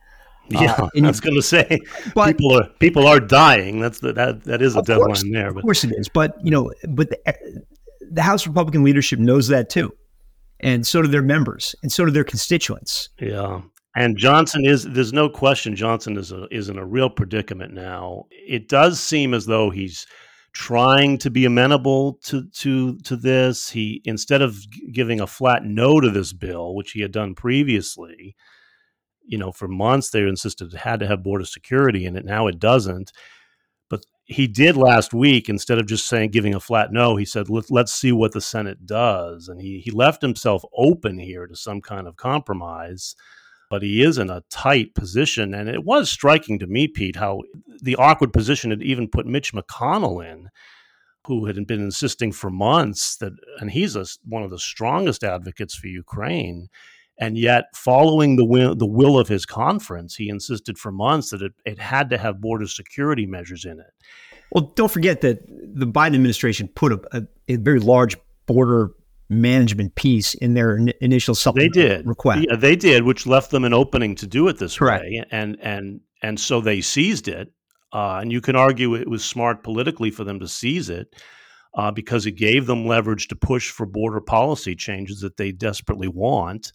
Yeah, 0.50 0.74
uh, 0.74 0.90
I 0.96 1.08
was 1.08 1.22
going 1.22 1.36
to 1.36 1.42
say 1.42 1.80
but, 2.14 2.38
people 2.38 2.58
are 2.58 2.68
people 2.80 3.08
are 3.08 3.20
dying. 3.20 3.80
That's 3.80 4.00
the, 4.00 4.12
that 4.14 4.44
that 4.46 4.62
is 4.62 4.76
a 4.76 4.82
deadline 4.82 5.08
course, 5.08 5.24
there. 5.32 5.52
But. 5.54 5.60
Of 5.60 5.64
course 5.64 5.84
it 5.84 5.94
is, 5.98 6.10
but 6.10 6.36
you 6.44 6.52
know, 6.52 6.72
but 6.90 7.10
the, 7.10 7.60
the 8.12 8.22
House 8.22 8.46
Republican 8.46 8.84
leadership 8.84 9.20
knows 9.20 9.48
that 9.48 9.70
too 9.70 9.94
and 10.62 10.86
so 10.86 11.02
do 11.02 11.08
their 11.08 11.22
members, 11.24 11.76
and 11.82 11.92
so 11.92 12.06
do 12.06 12.12
their 12.12 12.24
constituents. 12.24 13.10
Yeah. 13.20 13.62
And 13.96 14.18
Johnson 14.18 14.66
is 14.66 14.84
there's 14.86 15.14
no 15.14 15.30
question 15.30 15.76
Johnson 15.76 16.18
is 16.18 16.32
a, 16.32 16.48
is 16.50 16.70
in 16.70 16.78
a 16.78 16.86
real 16.86 17.10
predicament 17.10 17.74
now. 17.74 18.26
It 18.32 18.70
does 18.70 19.00
seem 19.00 19.34
as 19.34 19.46
though 19.46 19.70
he's 19.70 20.08
trying 20.54 21.18
to 21.18 21.30
be 21.30 21.46
amenable 21.46 22.14
to 22.24 22.48
to 22.50 22.98
to 23.00 23.16
this. 23.18 23.70
He 23.70 24.02
instead 24.06 24.42
of 24.42 24.58
giving 24.94 25.20
a 25.20 25.28
flat 25.28 25.66
no 25.66 26.00
to 26.00 26.10
this 26.10 26.34
bill, 26.34 26.74
which 26.76 26.92
he 26.92 27.02
had 27.02 27.12
done 27.12 27.36
previously, 27.36 28.36
you 29.26 29.38
know, 29.38 29.52
for 29.52 29.68
months 29.68 30.10
they 30.10 30.22
insisted 30.22 30.74
it 30.74 30.78
had 30.80 31.00
to 31.02 31.08
have 31.08 31.24
border 31.24 31.46
security 31.46 32.06
in 32.06 32.16
it. 32.16 32.26
Now 32.26 32.48
it 32.48 32.60
doesn't 32.60 33.12
But 33.90 34.06
he 34.26 34.48
did 34.48 34.78
last 34.78 35.14
week 35.14 35.50
instead 35.50 35.80
of 35.80 35.88
just 35.88 36.08
saying 36.08 36.32
giving 36.32 36.56
a 36.56 36.60
flat 36.62 36.94
no 36.94 37.18
he 37.18 37.26
said 37.26 37.50
Let, 37.50 37.70
let's 37.72 37.94
see 37.94 38.12
what 38.14 38.32
the 38.34 38.42
senate 38.42 38.86
does 38.86 39.50
and 39.50 39.62
he, 39.62 39.80
he 39.80 39.92
left 39.92 40.22
himself 40.22 40.64
open 40.78 41.20
here 41.20 41.48
to 41.48 41.56
some 41.56 41.82
kind 41.82 42.08
of 42.08 42.16
compromise 42.16 43.16
but 43.72 43.82
he 43.82 44.04
is 44.04 44.18
in 44.18 44.30
a 44.30 44.44
tight 44.50 44.94
position 44.94 45.54
and 45.56 45.70
it 45.70 45.86
was 45.86 46.12
striking 46.12 46.60
to 46.60 46.68
me 46.68 46.88
pete 46.88 47.16
how 47.16 47.42
the 47.82 47.96
awkward 47.96 48.34
position 48.34 48.70
had 48.70 48.84
even 48.84 49.08
put 49.08 49.26
mitch 49.26 49.54
mcconnell 49.54 50.24
in 50.24 50.50
who 51.26 51.46
had 51.46 51.56
been 51.66 51.82
insisting 51.82 52.32
for 52.32 52.50
months 52.50 53.16
that 53.18 53.32
and 53.60 53.72
he's 53.72 53.96
a, 53.96 54.06
one 54.26 54.44
of 54.44 54.50
the 54.52 54.60
strongest 54.60 55.24
advocates 55.24 55.74
for 55.74 55.88
ukraine 55.88 56.68
and 57.22 57.38
yet, 57.38 57.66
following 57.76 58.36
the 58.36 58.44
will, 58.44 58.76
the 58.76 58.88
will 58.88 59.20
of 59.20 59.28
his 59.28 59.46
conference, 59.46 60.16
he 60.16 60.28
insisted 60.28 60.80
for 60.80 60.92
months 60.92 61.30
that 61.30 61.44
it, 61.44 61.54
it 61.66 61.78
had 61.78 62.10
to 62.10 62.18
have 62.18 62.42
border 62.42 62.66
security 62.66 63.28
measures 63.28 63.64
in 63.64 63.80
it. 63.80 63.94
Well, 64.52 64.74
don't 64.76 64.92
forget 64.92 65.22
that 65.22 65.46
the 65.48 65.86
Biden 65.86 66.16
administration 66.16 66.68
put 66.68 66.94
a, 66.94 67.02
a, 67.12 67.54
a 67.54 67.56
very 67.58 67.80
large 67.80 68.18
border 68.48 68.90
management 69.32 69.96
piece 69.96 70.34
in 70.36 70.54
their 70.54 70.76
in, 70.76 70.94
initial 71.02 71.34
supplement 71.34 71.74
they 71.74 71.82
did. 71.82 72.08
request. 72.08 72.46
Yeah, 72.50 72.56
they 72.56 72.76
did, 72.76 73.04
which 73.04 73.26
left 73.26 73.52
them 73.52 73.64
an 73.64 73.74
opening 73.74 74.16
to 74.16 74.28
do 74.28 74.48
it 74.48 74.58
this 74.58 74.78
Correct. 74.78 75.04
way, 75.04 75.24
and 75.32 75.58
and 75.62 76.02
and 76.22 76.40
so 76.40 76.62
they 76.62 76.82
seized 76.82 77.28
it. 77.28 77.52
Uh, 77.94 78.20
and 78.22 78.32
you 78.32 78.40
can 78.40 78.56
argue 78.56 78.96
it 78.96 79.10
was 79.10 79.24
smart 79.26 79.64
politically 79.64 80.12
for 80.12 80.24
them 80.24 80.40
to 80.40 80.48
seize 80.48 80.90
it 80.90 81.14
uh, 81.74 81.92
because 81.92 82.26
it 82.26 82.32
gave 82.32 82.66
them 82.66 82.86
leverage 82.86 83.28
to 83.28 83.36
push 83.36 83.70
for 83.70 83.86
border 83.86 84.22
policy 84.22 84.76
changes 84.76 85.20
that 85.20 85.36
they 85.36 85.52
desperately 85.52 86.08
want 86.08 86.72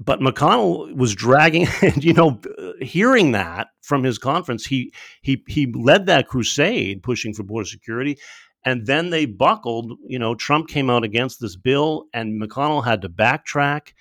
but 0.00 0.20
McConnell 0.20 0.96
was 0.96 1.14
dragging, 1.14 1.68
and 1.82 2.02
you 2.02 2.14
know, 2.14 2.40
hearing 2.80 3.32
that 3.32 3.68
from 3.82 4.02
his 4.02 4.18
conference, 4.18 4.66
he 4.66 4.92
he 5.20 5.44
he 5.46 5.70
led 5.72 6.06
that 6.06 6.26
crusade 6.26 7.02
pushing 7.02 7.34
for 7.34 7.42
border 7.42 7.66
security, 7.66 8.18
and 8.64 8.86
then 8.86 9.10
they 9.10 9.26
buckled. 9.26 9.92
You 10.06 10.18
know, 10.18 10.34
Trump 10.34 10.68
came 10.68 10.90
out 10.90 11.04
against 11.04 11.40
this 11.40 11.56
bill, 11.56 12.06
and 12.12 12.40
McConnell 12.40 12.84
had 12.84 13.02
to 13.02 13.08
backtrack, 13.08 13.92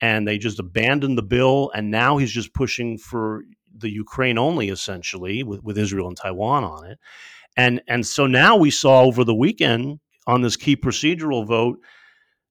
and 0.00 0.26
they 0.26 0.38
just 0.38 0.58
abandoned 0.58 1.18
the 1.18 1.22
bill, 1.22 1.70
and 1.74 1.90
now 1.90 2.16
he's 2.16 2.32
just 2.32 2.54
pushing 2.54 2.98
for 2.98 3.42
the 3.76 3.90
Ukraine 3.90 4.38
only, 4.38 4.68
essentially, 4.68 5.42
with 5.42 5.62
with 5.62 5.78
Israel 5.78 6.08
and 6.08 6.16
Taiwan 6.16 6.64
on 6.64 6.86
it, 6.86 6.98
and 7.56 7.82
and 7.88 8.06
so 8.06 8.26
now 8.26 8.56
we 8.56 8.70
saw 8.70 9.02
over 9.02 9.24
the 9.24 9.34
weekend 9.34 10.00
on 10.26 10.42
this 10.42 10.56
key 10.56 10.76
procedural 10.76 11.46
vote 11.46 11.78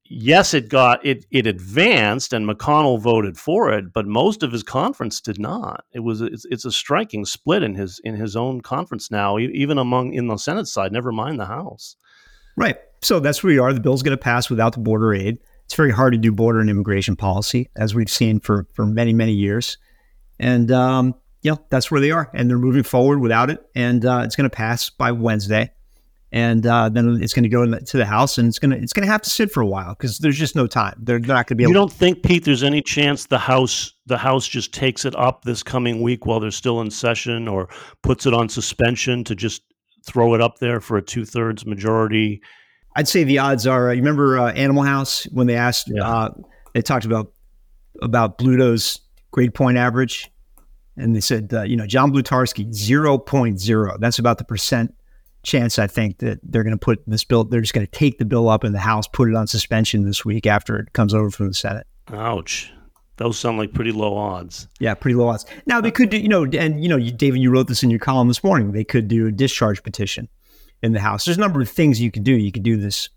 yes, 0.10 0.54
it 0.54 0.70
got 0.70 1.06
it 1.06 1.26
it 1.32 1.48
advanced, 1.48 2.34
and 2.34 2.48
McConnell 2.48 3.00
voted 3.00 3.38
for 3.38 3.72
it, 3.72 3.94
but 3.94 4.08
most 4.08 4.44
of 4.44 4.52
his 4.52 4.64
conference 4.64 5.22
did 5.22 5.40
not. 5.40 5.86
It 5.94 6.00
was 6.00 6.22
it's, 6.22 6.46
it's 6.46 6.66
a 6.66 6.72
striking 6.72 7.26
split 7.26 7.64
in 7.64 7.76
his 7.76 8.00
in 8.04 8.16
his 8.16 8.36
own 8.36 8.62
conference 8.62 9.12
now, 9.12 9.38
even 9.38 9.78
among 9.78 10.14
in 10.14 10.28
the 10.28 10.38
Senate 10.38 10.68
side. 10.68 10.92
Never 10.92 11.12
mind 11.12 11.40
the 11.40 11.46
House. 11.46 11.96
Right. 12.56 12.78
So 13.02 13.20
that's 13.20 13.44
where 13.44 13.52
we 13.52 13.60
are. 13.60 13.74
The 13.74 13.80
bill's 13.80 14.04
going 14.04 14.18
to 14.18 14.22
pass 14.22 14.50
without 14.50 14.74
the 14.74 14.80
border 14.80 15.14
aid. 15.14 15.38
It's 15.66 15.76
very 15.76 15.92
hard 15.92 16.14
to 16.14 16.18
do 16.18 16.32
border 16.32 16.60
and 16.60 16.70
immigration 16.70 17.16
policy, 17.16 17.70
as 17.76 17.94
we've 17.94 18.10
seen 18.10 18.40
for 18.40 18.68
for 18.74 18.86
many 18.86 19.14
many 19.14 19.34
years, 19.34 19.78
and 20.40 20.72
um, 20.72 21.16
yeah, 21.42 21.56
that's 21.70 21.92
where 21.92 22.02
they 22.02 22.12
are, 22.12 22.30
and 22.34 22.50
they're 22.50 22.58
moving 22.58 22.84
forward 22.84 23.20
without 23.20 23.50
it, 23.50 23.60
and 23.76 24.06
uh, 24.06 24.22
it's 24.24 24.36
going 24.36 24.50
to 24.50 24.56
pass 24.56 24.90
by 24.90 25.12
Wednesday 25.12 25.72
and 26.32 26.66
uh, 26.66 26.90
then 26.90 27.20
it's 27.22 27.34
going 27.34 27.44
to 27.44 27.50
go 27.50 27.66
to 27.66 27.98
the 27.98 28.06
house, 28.06 28.38
and 28.38 28.48
it's 28.48 28.60
going 28.60 28.72
to 28.72 28.78
it's 28.78 28.94
going 28.94 29.06
to 29.06 29.12
have 29.12 29.22
to 29.22 29.30
sit 29.30 29.52
for 29.52 29.62
a 29.62 29.66
while 29.66 29.94
because 29.94 30.18
there's 30.18 30.38
just 30.38 30.56
no 30.56 30.68
time. 30.68 30.96
They're, 31.00 31.20
not 31.20 31.28
going 31.28 31.46
to 31.46 31.56
be. 31.56 31.64
You 31.64 31.74
don't 31.74 31.92
think, 31.92 32.24
Pete? 32.24 32.44
There's 32.44 32.64
any 32.64 32.82
chance 32.82 33.28
the 33.28 33.38
house 33.38 33.94
the 34.06 34.18
house 34.18 34.48
just 34.48 34.74
takes 34.74 35.06
it 35.06 35.16
up 35.16 35.44
this 35.44 35.64
coming 35.64 36.02
week 36.02 36.26
while 36.26 36.40
they're 36.40 36.52
still 36.52 36.82
in 36.82 36.92
session, 36.92 37.48
or 37.48 37.70
puts 38.04 38.26
it 38.26 38.34
on 38.34 38.50
suspension 38.50 39.24
to 39.24 39.36
just 39.36 39.62
throw 40.06 40.34
it 40.34 40.42
up 40.42 40.60
there 40.60 40.82
for 40.82 40.98
a 40.98 41.02
two 41.02 41.24
thirds 41.24 41.66
majority? 41.66 42.42
I'd 42.96 43.08
say 43.08 43.24
the 43.24 43.40
odds 43.40 43.66
are. 43.66 43.90
Uh, 43.90 43.94
you 43.94 44.02
remember 44.02 44.38
uh, 44.38 44.52
Animal 44.52 44.84
House 44.84 45.24
when 45.32 45.48
they 45.48 45.56
asked? 45.56 45.90
Yeah. 45.94 46.06
Uh, 46.06 46.30
they 46.74 46.82
talked 46.82 47.06
about 47.06 47.32
about 48.02 48.38
Bluto's 48.38 49.00
grade 49.32 49.54
point 49.54 49.78
average, 49.78 50.30
and 50.98 51.16
they 51.16 51.22
said, 51.22 51.54
uh, 51.54 51.64
you 51.64 51.78
know, 51.78 51.88
John 51.88 52.12
Blutarsky 52.12 52.68
0.0. 52.68 54.00
That's 54.00 54.20
about 54.20 54.40
the 54.40 54.44
percent 54.44 54.94
chance, 55.44 55.80
I 55.80 55.88
think, 55.88 56.20
that 56.20 56.40
they're 56.44 56.64
going 56.64 56.78
to 56.78 56.84
put 56.84 57.02
this 57.08 57.24
bill, 57.24 57.44
they're 57.44 57.62
just 57.62 57.74
going 57.74 57.86
to 57.86 57.92
take 57.92 58.18
the 58.18 58.26
bill 58.26 58.50
up 58.50 58.64
in 58.64 58.74
the 58.74 58.80
House, 58.80 59.08
put 59.08 59.30
it 59.30 59.36
on 59.36 59.48
suspension 59.48 60.06
this 60.06 60.26
week 60.26 60.46
after 60.46 60.78
it 60.78 60.94
comes 60.94 61.14
over 61.14 61.30
from 61.30 61.48
the 61.48 61.54
Senate. 61.54 61.88
Ouch. 62.12 62.72
Those 63.18 63.40
sound 63.40 63.58
like 63.58 63.74
pretty 63.74 63.92
low 63.92 64.16
odds. 64.16 64.68
Yeah, 64.80 64.94
pretty 64.94 65.16
low 65.16 65.30
odds. 65.30 65.46
Now 65.66 65.82
they 65.82 65.90
could 65.90 66.12
do, 66.12 66.18
you 66.18 66.30
know, 66.30 66.46
and 66.46 66.82
you 66.84 66.88
know, 66.88 66.98
you, 66.98 67.12
David, 67.12 67.42
you 67.42 67.50
wrote 67.50 67.68
this 67.68 67.82
in 67.82 67.90
your 67.90 68.00
column 68.00 68.28
this 68.28 68.44
morning. 68.44 68.72
They 68.72 68.84
could 68.84 69.08
do 69.08 69.28
a 69.28 69.32
discharge 69.32 69.82
petition 69.82 70.30
in 70.84 70.94
the 70.94 71.00
House. 71.00 71.26
There's 71.26 71.38
a 71.38 71.42
number 71.42 71.60
of 71.60 71.70
things 71.70 72.00
you 72.00 72.12
could 72.12 72.24
do. 72.24 72.34
You 72.34 72.52
could 72.52 72.64
do 72.64 72.78
this, 72.78 73.10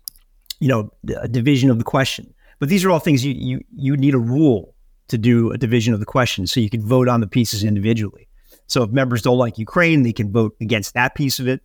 you 0.59 0.67
know, 0.67 0.91
a 1.21 1.27
division 1.27 1.69
of 1.69 1.77
the 1.77 1.83
question. 1.83 2.33
But 2.59 2.69
these 2.69 2.83
are 2.83 2.89
all 2.89 2.99
things 2.99 3.23
you 3.23 3.33
you 3.33 3.61
you 3.75 3.95
need 3.95 4.15
a 4.15 4.19
rule 4.19 4.73
to 5.09 5.19
do 5.19 5.51
a 5.51 5.57
division 5.57 5.93
of 5.93 5.99
the 5.99 6.05
question, 6.05 6.47
so 6.47 6.59
you 6.59 6.69
can 6.69 6.81
vote 6.81 7.07
on 7.07 7.21
the 7.21 7.27
pieces 7.27 7.63
individually. 7.63 8.27
So 8.65 8.83
if 8.83 8.89
members 8.89 9.21
don't 9.21 9.37
like 9.37 9.59
Ukraine, 9.59 10.01
they 10.01 10.13
can 10.13 10.31
vote 10.31 10.55
against 10.61 10.93
that 10.95 11.13
piece 11.13 11.39
of 11.39 11.47
it 11.47 11.61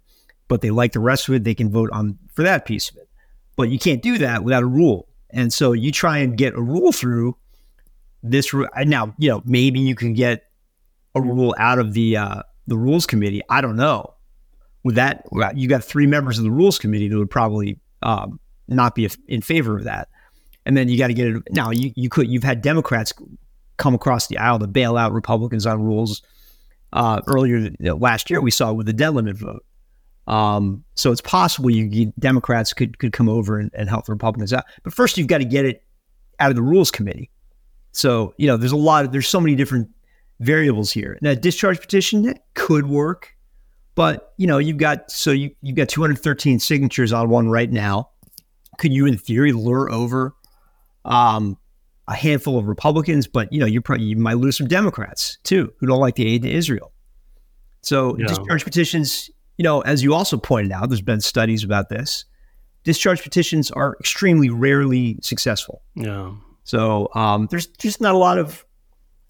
but 0.49 0.61
they 0.61 0.71
like 0.71 0.93
the 0.93 1.01
rest 1.01 1.29
of 1.29 1.35
it, 1.35 1.45
they 1.45 1.55
can 1.55 1.71
vote 1.71 1.91
on 1.93 2.19
for 2.33 2.43
that 2.43 2.65
piece 2.65 2.91
of 2.91 2.97
it. 2.97 3.09
But 3.57 3.69
you 3.71 3.79
can't 3.79 4.03
do 4.03 4.19
that 4.19 4.45
without 4.45 4.63
a 4.63 4.67
rule. 4.67 5.09
And 5.31 5.53
so 5.53 5.73
you 5.73 5.91
try 5.91 6.19
and 6.19 6.37
get 6.37 6.55
a 6.55 6.61
rule 6.61 6.93
through 6.93 7.37
this. 8.23 8.53
Rule. 8.53 8.69
Now, 8.85 9.15
you 9.19 9.29
know, 9.29 9.43
maybe 9.45 9.81
you 9.81 9.95
can 9.95 10.13
get 10.13 10.45
a 11.15 11.21
rule 11.21 11.55
out 11.59 11.79
of 11.79 11.95
the 11.95 12.17
uh, 12.17 12.43
the 12.67 12.77
rules 12.77 13.07
committee. 13.07 13.43
I 13.49 13.61
don't 13.61 13.77
know. 13.77 14.15
With 14.85 14.95
that, 14.95 15.25
you 15.55 15.69
got 15.69 15.83
three 15.83 16.07
members 16.07 16.39
of 16.39 16.45
the 16.45 16.51
rules 16.51 16.79
committee 16.79 17.09
that 17.09 17.19
would 17.19 17.31
probably 17.31 17.81
um, 18.03 18.39
not 18.69 18.95
be 18.95 19.11
in 19.27 19.43
favor 19.43 19.77
of 19.77 19.85
that. 19.85 20.09
And 20.65 20.77
then 20.77 20.89
you 20.89 20.97
got 20.97 21.09
to 21.09 21.15
get 21.15 21.29
it. 21.29 21.43
Now, 21.51 21.71
you, 21.71 21.93
you 21.97 22.09
could 22.09 22.29
you've 22.29 22.45
had 22.45 22.63
Democrats 22.63 23.13
come 23.79 23.95
across 23.95 24.29
the 24.29 24.39
aisle 24.39 24.61
to 24.61 24.67
bail 24.67 24.97
out 24.97 25.13
Republicans 25.13 25.67
on 25.67 25.83
rules. 25.83 26.23
Uh, 26.93 27.21
earlier 27.27 27.59
you 27.59 27.77
know, 27.81 27.97
last 27.97 28.31
year, 28.31 28.41
we 28.41 28.51
saw 28.51 28.73
with 28.73 28.87
the 28.87 28.93
debt 28.93 29.13
limit 29.13 29.37
vote. 29.37 29.66
Um, 30.27 30.85
so 30.95 31.13
it's 31.13 31.21
possible 31.21 31.71
you, 31.71 31.85
you, 31.85 32.13
Democrats 32.19 32.73
could 32.73 32.99
could 32.99 33.13
come 33.13 33.29
over 33.29 33.59
and, 33.59 33.71
and 33.75 33.89
help 33.89 34.07
the 34.07 34.13
Republicans 34.13 34.53
out. 34.53 34.65
But 34.83 34.93
first, 34.93 35.17
you've 35.17 35.29
got 35.29 35.39
to 35.39 35.45
get 35.45 35.65
it 35.65 35.85
out 36.41 36.51
of 36.51 36.57
the 36.57 36.63
Rules 36.63 36.91
Committee. 36.91 37.31
So 37.93 38.35
you 38.37 38.47
know, 38.47 38.57
there's 38.57 38.73
a 38.73 38.77
lot 38.77 39.05
of 39.05 39.13
there's 39.13 39.29
so 39.29 39.41
many 39.41 39.55
different 39.55 39.89
variables 40.41 40.93
here. 40.93 41.19
Now, 41.23 41.35
discharge 41.35 41.81
petition 41.81 42.23
that 42.23 42.41
could 42.55 42.87
work, 42.87 43.35
but 43.95 44.35
you 44.37 44.47
know, 44.47 44.59
you've 44.59 44.79
got 44.79 45.11
so 45.11 45.31
you 45.31 45.51
you've 45.63 45.77
got 45.77 45.89
213 45.89 46.59
signatures 46.59 47.13
on 47.13 47.29
one 47.29 47.49
right 47.49 47.71
now. 47.71 48.11
Could 48.79 48.93
you, 48.93 49.07
in 49.07 49.17
theory, 49.17 49.53
lure 49.53 49.91
over 49.91 50.35
um, 51.07 51.57
a 52.09 52.15
handful 52.15 52.59
of 52.59 52.67
Republicans? 52.67 53.27
But 53.27 53.53
you 53.53 53.61
know, 53.61 53.67
you 53.67 53.81
probably 53.81 54.07
you 54.07 54.17
might 54.17 54.39
lose 54.39 54.57
some 54.57 54.69
Democrats 54.69 55.39
too 55.45 55.73
who 55.79 55.87
don't 55.87 56.01
like 56.01 56.17
the 56.17 56.27
aid 56.27 56.43
to 56.43 56.51
Israel. 56.51 56.93
So 57.83 58.17
yeah. 58.19 58.27
discharge 58.27 58.65
petitions, 58.65 59.31
you 59.59 59.63
know, 59.63 59.81
as 59.81 60.03
you 60.03 60.15
also 60.15 60.37
pointed 60.37 60.73
out, 60.73 60.89
there's 60.89 61.01
been 61.01 61.21
studies 61.21 61.65
about 61.65 61.89
this. 61.89 62.25
Discharge 62.85 63.23
petitions 63.23 63.71
are 63.71 63.97
extremely 64.01 64.49
rarely 64.49 65.19
successful. 65.23 65.83
Yeah. 65.95 66.33
So 66.65 67.09
um, 67.15 67.49
there's 67.51 67.67
just 67.67 68.01
not 68.01 68.15
a 68.15 68.19
lot 68.19 68.39
of 68.39 68.65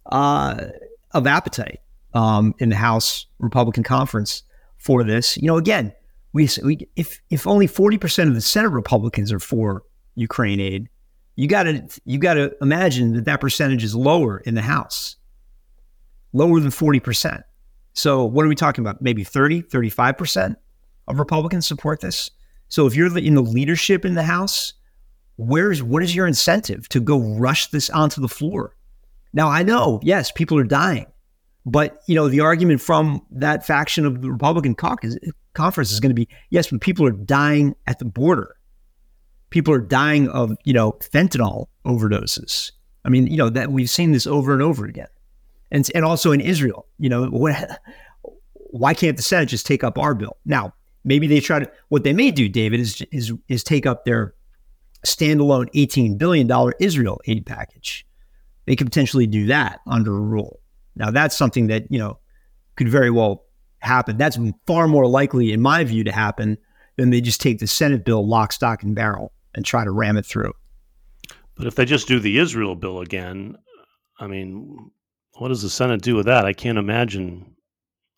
uh, 0.07 0.67
of 1.13 1.27
appetite 1.27 1.81
um, 2.15 2.55
in 2.59 2.69
the 2.69 2.77
House 2.77 3.27
Republican 3.39 3.83
conference 3.83 4.43
for 4.79 5.05
this. 5.05 5.37
You 5.37 5.47
know, 5.47 5.57
again, 5.57 5.93
we, 6.33 6.49
we 6.63 6.89
if 6.97 7.21
if 7.31 7.47
only 7.47 7.67
forty 7.67 7.99
percent 7.99 8.29
of 8.29 8.35
the 8.35 8.41
Senate 8.41 8.71
Republicans 8.71 9.33
are 9.33 9.39
for 9.39 9.85
Ukraine 10.15 10.61
aid, 10.61 10.89
you 11.37 11.49
got 11.49 11.65
to 11.65 11.87
you 12.05 12.19
got 12.19 12.35
to 12.35 12.55
imagine 12.61 13.15
that 13.15 13.25
that 13.27 13.41
percentage 13.41 13.85
is 13.85 13.95
lower 13.95 14.39
in 14.39 14.55
the 14.55 14.63
House, 14.63 15.17
lower 16.33 16.61
than 16.61 16.71
forty 16.71 17.01
percent. 17.01 17.43
So 17.97 18.27
what 18.27 18.45
are 18.45 18.49
we 18.49 18.55
talking 18.55 18.85
about? 18.85 19.01
Maybe 19.01 19.25
30, 19.25 19.63
35 19.63 20.19
percent 20.19 20.59
of 21.09 21.19
Republicans 21.19 21.67
support 21.67 22.01
this. 22.01 22.31
So 22.69 22.87
if 22.87 22.95
you're 22.95 23.17
in 23.19 23.35
the 23.35 23.43
leadership 23.43 24.05
in 24.05 24.15
the 24.15 24.23
House, 24.23 24.75
where's 25.37 25.83
what 25.83 26.03
is 26.03 26.15
your 26.15 26.27
incentive 26.27 26.89
to 26.91 27.01
go 27.01 27.19
rush 27.19 27.69
this 27.69 27.89
onto 27.91 28.21
the 28.21 28.29
floor? 28.29 28.77
Now, 29.33 29.49
I 29.49 29.63
know, 29.63 30.01
yes, 30.03 30.31
people 30.31 30.59
are 30.59 30.65
dying, 30.65 31.07
but 31.65 32.03
you 32.07 32.15
know 32.15 32.29
the 32.29 32.41
argument 32.41 32.81
from 32.81 33.25
that 33.31 33.67
faction 33.67 34.05
of 34.05 34.21
the 34.21 34.31
Republican 34.31 34.75
caucus 34.75 35.17
conference 35.55 35.91
is 35.91 36.01
going 36.01 36.11
to 36.11 36.15
be 36.15 36.29
yes, 36.51 36.69
but 36.69 36.83
people 36.83 37.07
are 37.07 37.13
dying 37.13 37.75
at 37.87 37.99
the 37.99 38.05
border. 38.05 38.57
People 39.49 39.73
are 39.73 39.81
dying 39.81 40.29
of 40.29 40.55
you 40.65 40.75
know 40.75 40.93
fentanyl 40.93 41.67
overdoses. 41.87 42.73
I 43.07 43.09
mean, 43.09 43.27
you 43.27 43.39
know 43.39 43.49
that 43.49 43.73
we've 43.73 43.91
seen 43.91 44.13
this 44.13 44.27
over 44.27 44.53
and 44.53 44.63
over 44.63 44.85
again, 44.85 45.09
and 45.71 45.89
and 45.95 46.05
also 46.05 46.33
in 46.33 46.41
Israel. 46.41 46.87
You 46.99 47.09
know, 47.09 47.27
what, 47.27 47.81
why 48.55 48.95
can't 48.95 49.17
the 49.17 49.23
Senate 49.23 49.47
just 49.47 49.67
take 49.67 49.85
up 49.85 49.99
our 49.99 50.15
bill 50.15 50.37
now? 50.45 50.75
Maybe 51.05 51.27
they 51.27 51.41
try 51.41 51.61
to. 51.61 51.71
What 51.89 52.05
they 52.05 52.13
may 52.13 52.31
do, 52.31 52.49
David, 52.49 52.81
is 52.81 53.03
is 53.13 53.33
is 53.49 53.63
take 53.63 53.87
up 53.87 54.05
their 54.05 54.35
standalone 55.05 55.69
eighteen 55.75 56.19
billion 56.19 56.47
dollar 56.47 56.75
Israel 56.81 57.21
aid 57.27 57.47
package 57.47 58.07
they 58.67 58.77
could 58.77 58.89
potentially 58.89 59.27
do 59.27 59.47
that 59.47 59.81
under 59.87 60.15
a 60.15 60.21
rule. 60.21 60.61
Now, 60.97 61.11
that's 61.11 61.37
something 61.37 61.69
that, 61.69 61.91
you 61.91 61.99
know, 61.99 62.19
could 62.77 62.89
very 62.89 63.11
well 63.11 63.45
happen. 63.79 64.19
That's 64.19 64.39
far 64.67 64.89
more 64.89 65.07
likely, 65.07 65.53
in 65.53 65.61
my 65.61 65.85
view, 65.85 66.05
to 66.05 66.13
happen 66.13 66.59
than 66.97 67.11
they 67.11 67.21
just 67.21 67.41
take 67.41 67.59
the 67.59 67.67
Senate 67.67 68.05
bill 68.05 68.27
lock, 68.27 68.53
stock, 68.53 68.83
and 68.83 68.95
barrel 68.95 69.33
and 69.55 69.65
try 69.65 69.85
to 69.85 69.91
ram 69.91 70.17
it 70.17 70.27
through. 70.27 70.53
But 71.57 71.67
if 71.67 71.75
they 71.75 71.85
just 71.85 72.09
do 72.09 72.19
the 72.19 72.39
Israel 72.39 72.75
bill 72.75 73.01
again, 73.01 73.57
I 74.19 74.27
mean, 74.27 74.91
what 75.39 75.49
does 75.49 75.63
the 75.63 75.71
Senate 75.71 76.03
do 76.03 76.17
with 76.17 76.27
that? 76.27 76.45
I 76.45 76.53
can't 76.53 76.79
imagine. 76.79 77.55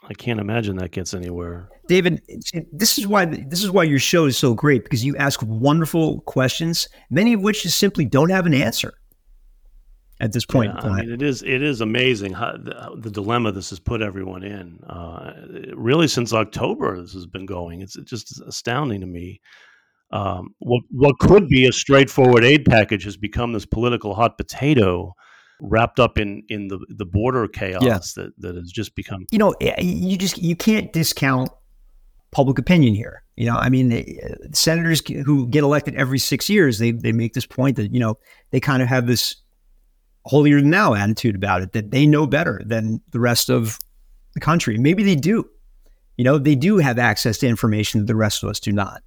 I 0.09 0.15
can't 0.15 0.41
imagine 0.41 0.77
that 0.77 0.91
gets 0.91 1.13
anywhere. 1.13 1.69
David, 1.87 2.23
this 2.73 2.99
is 2.99 3.07
why 3.07 3.25
this 3.27 3.63
is 3.63 3.71
why 3.71 3.85
your 3.85 3.99
show 3.99 4.25
is 4.27 4.39
so 4.39 4.55
great 4.55 4.85
because 4.85 5.05
you 5.05 5.17
ask 5.17 5.41
wonderful 5.43 6.21
questions, 6.23 6.89
many 7.11 7.35
of 7.35 7.43
which 7.43 7.65
just 7.65 7.79
simply 7.79 8.05
don't 8.05 8.31
have 8.31 8.47
an 8.47 8.55
answer 8.55 8.95
at 10.21 10.33
this 10.33 10.47
point. 10.47 10.73
Yeah, 10.75 10.91
I 10.91 11.01
mean, 11.01 11.13
it 11.13 11.23
is 11.23 11.43
it 11.43 11.63
is 11.63 11.81
amazing 11.81 12.33
how 12.33 12.53
the, 12.53 12.97
the, 12.97 13.11
dilemma 13.11 13.53
this 13.53 13.71
has 13.71 13.81
put 13.81 14.03
everyone 14.03 14.43
in. 14.43 14.81
Uh, 14.89 15.33
really, 15.75 16.09
since 16.09 16.33
October, 16.33 17.01
this 17.01 17.13
has 17.13 17.27
been 17.27 17.47
going. 17.47 17.83
It's 17.83 17.95
just 18.05 18.41
astounding 18.43 19.01
to 19.01 19.07
me. 19.07 19.41
Um, 20.11 20.55
what 20.61 20.83
what 20.91 21.19
could 21.19 21.49
be 21.49 21.67
a 21.67 21.73
straightforward 21.73 22.45
aid 22.45 22.65
package 22.65 23.05
has 23.05 23.17
become 23.17 23.53
this 23.53 23.67
political 23.67 24.15
hot 24.15 24.39
potato 24.39 25.15
wrapped 25.61 25.99
up 25.99 26.19
in 26.19 26.43
in 26.49 26.69
the 26.69 26.79
the 26.88 27.05
border 27.05 27.49
chaos 27.49 27.83
yeah. 27.83 27.99
that 28.17 28.33
that 28.38 28.57
has 28.57 28.71
just 28.71 28.95
become. 28.95 29.27
You 29.31 29.38
know, 29.38 29.55
eh, 29.61 29.81
you 29.81 30.17
just 30.17 30.38
you 30.38 30.57
can't 30.57 30.93
discount 30.93 31.50
public 32.31 32.59
opinion 32.59 32.95
here. 32.95 33.23
You 33.37 33.47
know, 33.47 33.57
I 33.57 33.69
mean, 33.69 34.05
senators 34.53 35.03
who 35.07 35.49
get 35.49 35.62
elected 35.62 35.95
every 35.95 36.19
six 36.19 36.49
years, 36.49 36.79
they 36.79 36.93
they 36.93 37.12
make 37.12 37.35
this 37.35 37.47
point 37.47 37.77
that 37.77 37.93
you 37.93 38.00
know 38.00 38.19
they 38.50 38.61
kind 38.61 38.83
of 38.83 38.88
have 38.88 39.07
this 39.07 39.37
holier 40.25 40.61
than 40.61 40.71
thou 40.71 40.95
attitude 40.95 41.35
about 41.35 41.62
it 41.62 41.73
that 41.73 41.91
they 41.91 42.07
know 42.07 42.27
better 42.27 42.61
than 42.67 43.00
the 43.12 43.21
rest 43.21 43.49
of 43.49 43.79
the 44.35 44.41
country. 44.41 44.77
Maybe 44.77 45.03
they 45.03 45.17
do. 45.17 45.49
You 46.17 46.25
know, 46.25 46.37
they 46.37 46.57
do 46.57 46.79
have 46.79 46.99
access 46.99 47.38
to 47.38 47.47
information 47.47 48.00
that 48.00 48.07
the 48.07 48.17
rest 48.17 48.43
of 48.43 48.50
us 48.50 48.59
do 48.59 48.73
not. 48.73 49.03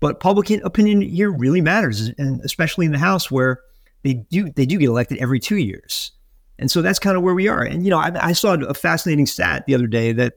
But 0.00 0.20
public 0.20 0.50
opinion 0.50 1.00
here 1.00 1.30
really 1.30 1.60
matters, 1.60 2.10
and 2.18 2.40
especially 2.44 2.86
in 2.86 2.92
the 2.92 2.98
House 2.98 3.30
where 3.30 3.60
they 4.02 4.14
do 4.14 4.50
they 4.50 4.66
do 4.66 4.78
get 4.78 4.88
elected 4.88 5.18
every 5.18 5.40
two 5.40 5.56
years. 5.56 6.12
And 6.58 6.70
so 6.70 6.82
that's 6.82 6.98
kind 6.98 7.16
of 7.16 7.22
where 7.22 7.34
we 7.34 7.48
are. 7.48 7.62
And 7.62 7.84
you 7.84 7.90
know, 7.90 7.98
I, 7.98 8.28
I 8.28 8.32
saw 8.32 8.54
a 8.54 8.74
fascinating 8.74 9.26
stat 9.26 9.64
the 9.66 9.74
other 9.74 9.86
day 9.86 10.12
that 10.12 10.34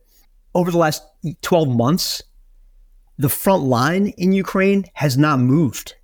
over 0.53 0.69
the 0.69 0.77
last 0.77 1.03
12 1.41 1.69
months, 1.69 2.21
the 3.17 3.29
front 3.29 3.63
line 3.63 4.07
in 4.17 4.31
Ukraine 4.31 4.85
has 4.93 5.17
not 5.17 5.39
moved. 5.39 5.95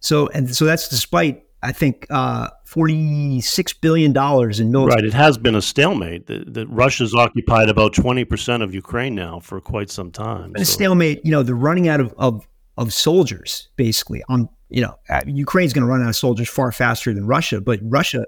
So 0.00 0.28
and 0.28 0.54
so 0.54 0.64
that's 0.64 0.88
despite 0.88 1.44
I 1.62 1.70
think 1.72 2.06
uh, 2.10 2.48
forty-six 2.64 3.72
billion 3.72 4.12
dollars 4.12 4.58
in 4.58 4.72
military. 4.72 4.96
Right, 4.96 5.04
it 5.04 5.14
has 5.14 5.38
been 5.38 5.54
a 5.54 5.62
stalemate. 5.62 6.26
That, 6.26 6.52
that 6.54 6.66
Russia's 6.68 7.14
occupied 7.14 7.68
about 7.68 7.94
twenty 7.94 8.24
percent 8.24 8.64
of 8.64 8.74
Ukraine 8.74 9.14
now 9.14 9.38
for 9.38 9.60
quite 9.60 9.88
some 9.88 10.10
time. 10.10 10.52
So. 10.56 10.62
A 10.62 10.64
stalemate. 10.64 11.24
You 11.24 11.30
know, 11.30 11.44
they're 11.44 11.54
running 11.54 11.88
out 11.88 12.00
of 12.00 12.12
of, 12.18 12.48
of 12.76 12.92
soldiers. 12.92 13.68
Basically, 13.76 14.24
on 14.28 14.48
you 14.72 14.80
know, 14.80 14.98
uh, 15.08 15.20
Ukraine's 15.26 15.72
going 15.72 15.82
to 15.82 15.88
run 15.88 16.02
out 16.02 16.08
of 16.08 16.16
soldiers 16.16 16.48
far 16.48 16.72
faster 16.72 17.12
than 17.12 17.26
Russia. 17.26 17.60
But 17.60 17.80
Russia, 17.82 18.26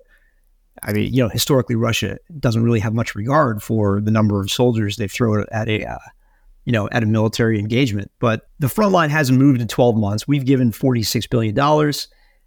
I 0.83 0.93
mean, 0.93 1.13
you 1.13 1.23
know, 1.23 1.29
historically, 1.29 1.75
Russia 1.75 2.19
doesn't 2.39 2.63
really 2.63 2.81
have 2.81 2.95
much 2.95 3.15
regard 3.15 3.63
for 3.63 4.01
the 4.01 4.11
number 4.11 4.41
of 4.41 4.51
soldiers 4.51 4.97
they 4.97 5.09
throw 5.09 5.43
at 5.51 5.69
a. 5.69 5.85
Uh, 5.85 5.99
you 6.67 6.73
know, 6.73 6.89
at 6.93 7.03
a 7.03 7.07
military 7.07 7.59
engagement, 7.59 8.11
but 8.21 8.49
the 8.59 8.71
front 8.71 8.91
line 8.91 9.11
hasn't 9.11 9.39
moved 9.39 9.61
in 9.61 9.69
12 9.69 9.99
months. 9.99 10.27
We've 10.27 10.47
given 10.47 10.71
$46 10.71 11.29
billion 11.29 11.59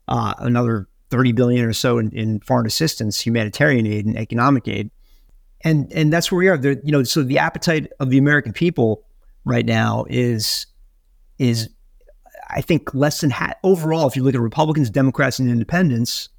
uh, 0.08 0.34
another 0.40 0.88
30 1.12 1.34
billion 1.34 1.64
or 1.66 1.74
so 1.74 2.00
in, 2.00 2.12
in, 2.12 2.40
foreign 2.40 2.66
assistance, 2.66 3.20
humanitarian 3.20 3.86
aid, 3.86 4.08
and 4.08 4.18
economic 4.18 4.68
aid, 4.68 4.90
and 5.64 5.92
and 5.94 6.12
that's 6.12 6.32
where 6.32 6.40
we 6.40 6.48
are. 6.48 6.58
There, 6.58 6.78
you 6.84 6.92
know, 6.92 7.04
so 7.04 7.24
the 7.24 7.38
appetite 7.38 7.92
of 8.00 8.10
the 8.10 8.18
American 8.18 8.54
people 8.54 9.04
right 9.46 9.66
now 9.66 10.06
is 10.10 10.66
is 11.38 11.70
I 12.50 12.62
think 12.62 12.94
less 12.94 13.22
than 13.22 13.30
half 13.30 13.54
overall. 13.64 14.08
If 14.08 14.16
you 14.16 14.24
look 14.24 14.36
at 14.36 14.42
Republicans, 14.42 14.90
Democrats, 14.90 15.40
and 15.40 15.50
Independents, 15.50 16.30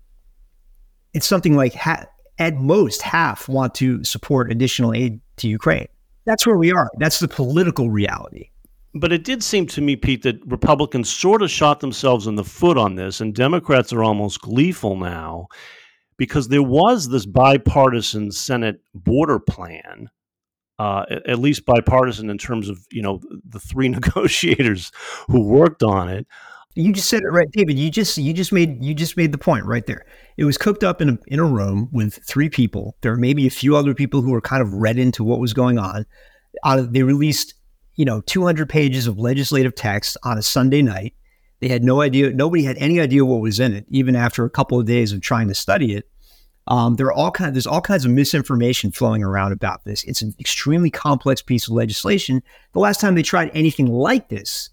it's 1.14 1.26
something 1.26 1.56
like 1.56 1.74
ha- 1.74 2.06
at 2.38 2.54
most 2.56 3.02
half 3.02 3.48
want 3.48 3.74
to 3.76 4.02
support 4.04 4.50
additional 4.50 4.94
aid 4.94 5.20
to 5.36 5.48
Ukraine. 5.48 5.88
That's 6.24 6.46
where 6.46 6.58
we 6.58 6.72
are. 6.72 6.90
That's 6.98 7.20
the 7.20 7.28
political 7.28 7.90
reality. 7.90 8.50
But 8.94 9.12
it 9.12 9.24
did 9.24 9.42
seem 9.42 9.66
to 9.68 9.80
me, 9.80 9.96
Pete, 9.96 10.22
that 10.22 10.40
Republicans 10.46 11.10
sort 11.10 11.42
of 11.42 11.50
shot 11.50 11.80
themselves 11.80 12.26
in 12.26 12.36
the 12.36 12.44
foot 12.44 12.78
on 12.78 12.94
this, 12.94 13.20
and 13.20 13.34
Democrats 13.34 13.92
are 13.92 14.02
almost 14.02 14.40
gleeful 14.40 14.96
now 14.96 15.48
because 16.16 16.48
there 16.48 16.62
was 16.62 17.08
this 17.08 17.26
bipartisan 17.26 18.30
Senate 18.30 18.80
border 18.94 19.38
plan, 19.38 20.10
uh, 20.78 21.04
at 21.26 21.38
least 21.38 21.66
bipartisan 21.66 22.30
in 22.30 22.38
terms 22.38 22.68
of 22.68 22.86
you 22.90 23.02
know 23.02 23.20
the 23.48 23.60
three 23.60 23.88
negotiators 23.98 24.92
who 25.28 25.40
worked 25.40 25.82
on 25.82 26.08
it. 26.08 26.26
You 26.74 26.92
just 26.92 27.08
said 27.08 27.22
it 27.22 27.28
right, 27.28 27.50
David. 27.50 27.78
You 27.78 27.90
just 27.90 28.18
you 28.18 28.32
just 28.32 28.52
made 28.52 28.82
you 28.82 28.94
just 28.94 29.16
made 29.16 29.32
the 29.32 29.38
point 29.38 29.64
right 29.64 29.86
there. 29.86 30.04
It 30.36 30.44
was 30.44 30.56
cooked 30.56 30.84
up 30.84 31.00
in 31.00 31.08
a 31.08 31.18
in 31.26 31.40
a 31.40 31.44
room 31.44 31.88
with 31.92 32.20
three 32.24 32.48
people. 32.48 32.96
There 33.00 33.12
were 33.12 33.18
maybe 33.18 33.46
a 33.46 33.50
few 33.50 33.76
other 33.76 33.94
people 33.94 34.22
who 34.22 34.30
were 34.30 34.40
kind 34.40 34.62
of 34.62 34.72
read 34.74 34.98
into 34.98 35.24
what 35.24 35.40
was 35.40 35.52
going 35.52 35.78
on. 35.78 36.06
They 36.64 37.02
released 37.02 37.54
you 37.98 38.04
know, 38.04 38.20
200 38.22 38.68
pages 38.68 39.08
of 39.08 39.18
legislative 39.18 39.74
text 39.74 40.16
on 40.22 40.38
a 40.38 40.42
Sunday 40.42 40.80
night. 40.82 41.14
They 41.60 41.66
had 41.66 41.82
no 41.82 42.00
idea. 42.00 42.30
Nobody 42.30 42.62
had 42.62 42.78
any 42.78 43.00
idea 43.00 43.24
what 43.24 43.40
was 43.40 43.58
in 43.58 43.74
it, 43.74 43.86
even 43.88 44.14
after 44.14 44.44
a 44.44 44.50
couple 44.50 44.78
of 44.78 44.86
days 44.86 45.12
of 45.12 45.20
trying 45.20 45.48
to 45.48 45.54
study 45.54 45.94
it. 45.94 46.08
Um, 46.68 46.96
there 46.96 47.06
are 47.06 47.12
all 47.12 47.30
kind. 47.30 47.54
There's 47.54 47.66
all 47.66 47.80
kinds 47.80 48.04
of 48.04 48.10
misinformation 48.10 48.92
flowing 48.92 49.22
around 49.22 49.52
about 49.52 49.84
this. 49.84 50.04
It's 50.04 50.22
an 50.22 50.34
extremely 50.38 50.90
complex 50.90 51.40
piece 51.40 51.66
of 51.66 51.72
legislation. 51.74 52.42
The 52.72 52.78
last 52.78 53.00
time 53.00 53.14
they 53.14 53.22
tried 53.22 53.50
anything 53.54 53.86
like 53.86 54.28
this 54.28 54.68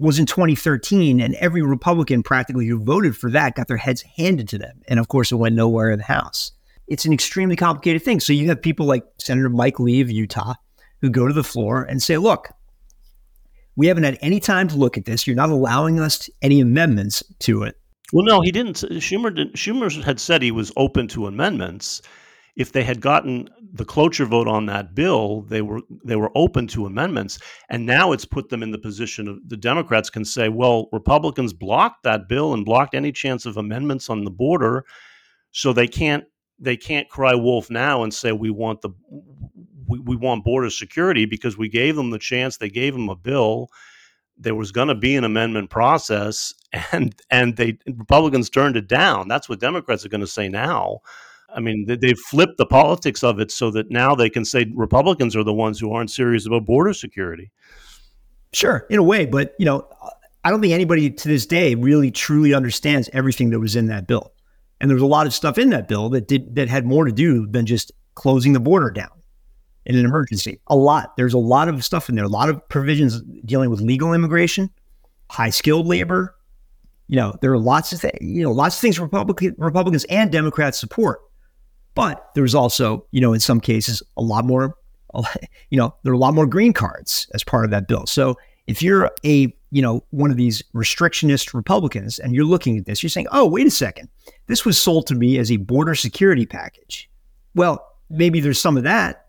was 0.00 0.18
in 0.18 0.26
2013, 0.26 1.20
and 1.20 1.34
every 1.36 1.62
Republican 1.62 2.22
practically 2.22 2.66
who 2.66 2.82
voted 2.82 3.16
for 3.16 3.30
that 3.30 3.54
got 3.54 3.68
their 3.68 3.76
heads 3.76 4.02
handed 4.16 4.48
to 4.48 4.58
them. 4.58 4.80
And 4.88 4.98
of 4.98 5.08
course, 5.08 5.30
it 5.30 5.36
went 5.36 5.54
nowhere 5.54 5.90
in 5.90 5.98
the 5.98 6.04
House. 6.04 6.52
It's 6.88 7.04
an 7.04 7.12
extremely 7.12 7.56
complicated 7.56 8.02
thing. 8.02 8.20
So 8.20 8.32
you 8.32 8.48
have 8.48 8.60
people 8.60 8.86
like 8.86 9.04
Senator 9.18 9.50
Mike 9.50 9.78
Lee 9.78 10.00
of 10.00 10.10
Utah 10.10 10.54
who 11.00 11.10
go 11.10 11.28
to 11.28 11.34
the 11.34 11.44
floor 11.44 11.82
and 11.82 12.02
say, 12.02 12.16
look, 12.16 12.50
we 13.76 13.86
haven't 13.86 14.04
had 14.04 14.18
any 14.22 14.40
time 14.40 14.68
to 14.68 14.76
look 14.76 14.96
at 14.96 15.04
this. 15.04 15.26
You're 15.26 15.36
not 15.36 15.50
allowing 15.50 16.00
us 16.00 16.30
any 16.40 16.60
amendments 16.60 17.22
to 17.40 17.64
it. 17.64 17.76
Well, 18.14 18.24
no, 18.24 18.42
he 18.42 18.52
didn't. 18.52 18.84
Uh, 18.84 18.88
Schumer 19.00 19.34
didn't, 19.34 19.56
Schumer 19.56 20.04
had 20.04 20.20
said 20.20 20.40
he 20.40 20.52
was 20.52 20.72
open 20.76 21.08
to 21.08 21.26
amendments. 21.26 22.00
If 22.56 22.70
they 22.70 22.84
had 22.84 23.00
gotten 23.00 23.50
the 23.72 23.84
cloture 23.84 24.24
vote 24.24 24.46
on 24.46 24.66
that 24.66 24.94
bill, 24.94 25.42
they 25.42 25.62
were 25.62 25.80
they 26.04 26.14
were 26.14 26.30
open 26.36 26.68
to 26.68 26.86
amendments, 26.86 27.40
and 27.68 27.84
now 27.84 28.12
it's 28.12 28.24
put 28.24 28.50
them 28.50 28.62
in 28.62 28.70
the 28.70 28.78
position 28.78 29.26
of 29.26 29.40
the 29.48 29.56
Democrats 29.56 30.10
can 30.10 30.24
say, 30.24 30.48
well, 30.48 30.88
Republicans 30.92 31.52
blocked 31.52 32.04
that 32.04 32.28
bill 32.28 32.54
and 32.54 32.64
blocked 32.64 32.94
any 32.94 33.10
chance 33.10 33.46
of 33.46 33.56
amendments 33.56 34.08
on 34.08 34.22
the 34.22 34.30
border, 34.30 34.84
so 35.50 35.72
they 35.72 35.88
can't 35.88 36.24
they 36.60 36.76
can't 36.76 37.08
cry 37.08 37.34
wolf 37.34 37.70
now 37.70 38.04
and 38.04 38.14
say 38.14 38.30
we 38.30 38.50
want 38.50 38.82
the 38.82 38.90
we, 39.88 39.98
we 39.98 40.16
want 40.16 40.44
border 40.44 40.70
security 40.70 41.26
because 41.26 41.58
we 41.58 41.68
gave 41.68 41.96
them 41.96 42.10
the 42.10 42.20
chance. 42.20 42.56
They 42.58 42.70
gave 42.70 42.92
them 42.94 43.08
a 43.08 43.16
bill. 43.16 43.68
There 44.36 44.54
was 44.54 44.72
going 44.72 44.88
to 44.88 44.94
be 44.94 45.16
an 45.16 45.24
amendment 45.24 45.70
process, 45.70 46.54
and 46.92 47.14
and 47.30 47.56
they 47.56 47.78
Republicans 47.86 48.50
turned 48.50 48.76
it 48.76 48.88
down. 48.88 49.28
That's 49.28 49.48
what 49.48 49.60
Democrats 49.60 50.04
are 50.04 50.08
going 50.08 50.20
to 50.20 50.26
say 50.26 50.48
now. 50.48 51.00
I 51.54 51.60
mean, 51.60 51.86
they, 51.86 51.96
they've 51.96 52.18
flipped 52.18 52.58
the 52.58 52.66
politics 52.66 53.22
of 53.22 53.38
it 53.38 53.50
so 53.52 53.70
that 53.70 53.90
now 53.90 54.14
they 54.14 54.28
can 54.28 54.44
say 54.44 54.66
Republicans 54.74 55.36
are 55.36 55.44
the 55.44 55.54
ones 55.54 55.78
who 55.78 55.92
aren't 55.92 56.10
serious 56.10 56.46
about 56.46 56.66
border 56.66 56.92
security. 56.92 57.52
Sure, 58.52 58.86
in 58.90 58.98
a 58.98 59.02
way, 59.02 59.26
but 59.26 59.54
you 59.58 59.66
know, 59.66 59.88
I 60.42 60.50
don't 60.50 60.60
think 60.60 60.72
anybody 60.72 61.10
to 61.10 61.28
this 61.28 61.46
day 61.46 61.74
really 61.74 62.10
truly 62.10 62.54
understands 62.54 63.08
everything 63.12 63.50
that 63.50 63.60
was 63.60 63.76
in 63.76 63.86
that 63.86 64.06
bill. 64.06 64.32
And 64.80 64.90
there 64.90 64.94
was 64.94 65.02
a 65.02 65.06
lot 65.06 65.26
of 65.26 65.32
stuff 65.32 65.58
in 65.58 65.70
that 65.70 65.88
bill 65.88 66.08
that 66.10 66.28
did 66.28 66.56
that 66.56 66.68
had 66.68 66.84
more 66.84 67.04
to 67.04 67.12
do 67.12 67.46
than 67.46 67.66
just 67.66 67.92
closing 68.14 68.52
the 68.52 68.60
border 68.60 68.90
down 68.90 69.10
in 69.86 69.96
an 69.96 70.04
emergency. 70.04 70.60
A 70.68 70.76
lot. 70.76 71.16
There's 71.16 71.34
a 71.34 71.38
lot 71.38 71.68
of 71.68 71.84
stuff 71.84 72.08
in 72.08 72.14
there. 72.14 72.24
A 72.24 72.28
lot 72.28 72.48
of 72.48 72.66
provisions 72.68 73.20
dealing 73.44 73.70
with 73.70 73.80
legal 73.80 74.12
immigration, 74.12 74.70
high 75.30 75.50
skilled 75.50 75.86
labor. 75.86 76.34
You 77.08 77.16
know, 77.16 77.34
there 77.42 77.52
are 77.52 77.58
lots 77.58 77.92
of 77.92 78.00
things. 78.00 78.18
You 78.20 78.42
know, 78.42 78.52
lots 78.52 78.76
of 78.76 78.80
things 78.80 78.98
Republican, 78.98 79.54
Republicans 79.58 80.04
and 80.04 80.32
Democrats 80.32 80.78
support. 80.78 81.20
But 81.94 82.30
there's 82.34 82.54
also, 82.54 83.06
you 83.12 83.20
know, 83.20 83.32
in 83.32 83.40
some 83.40 83.60
cases, 83.60 84.02
a 84.16 84.22
lot 84.22 84.44
more. 84.44 84.76
You 85.70 85.78
know, 85.78 85.94
there 86.02 86.12
are 86.12 86.16
a 86.16 86.18
lot 86.18 86.34
more 86.34 86.46
green 86.46 86.72
cards 86.72 87.28
as 87.34 87.44
part 87.44 87.64
of 87.64 87.70
that 87.70 87.86
bill. 87.86 88.04
So 88.06 88.36
if 88.66 88.82
you're 88.82 89.10
a, 89.24 89.54
you 89.70 89.82
know, 89.82 90.04
one 90.10 90.30
of 90.30 90.36
these 90.36 90.62
restrictionist 90.74 91.54
Republicans 91.54 92.18
and 92.18 92.34
you're 92.34 92.44
looking 92.44 92.78
at 92.78 92.86
this, 92.86 93.02
you're 93.02 93.10
saying, 93.10 93.26
oh, 93.32 93.46
wait 93.46 93.66
a 93.66 93.70
second, 93.70 94.08
this 94.46 94.64
was 94.64 94.80
sold 94.80 95.06
to 95.08 95.14
me 95.14 95.38
as 95.38 95.52
a 95.52 95.56
border 95.56 95.94
security 95.94 96.46
package. 96.46 97.08
Well, 97.54 97.84
maybe 98.10 98.40
there's 98.40 98.60
some 98.60 98.76
of 98.76 98.84
that, 98.84 99.23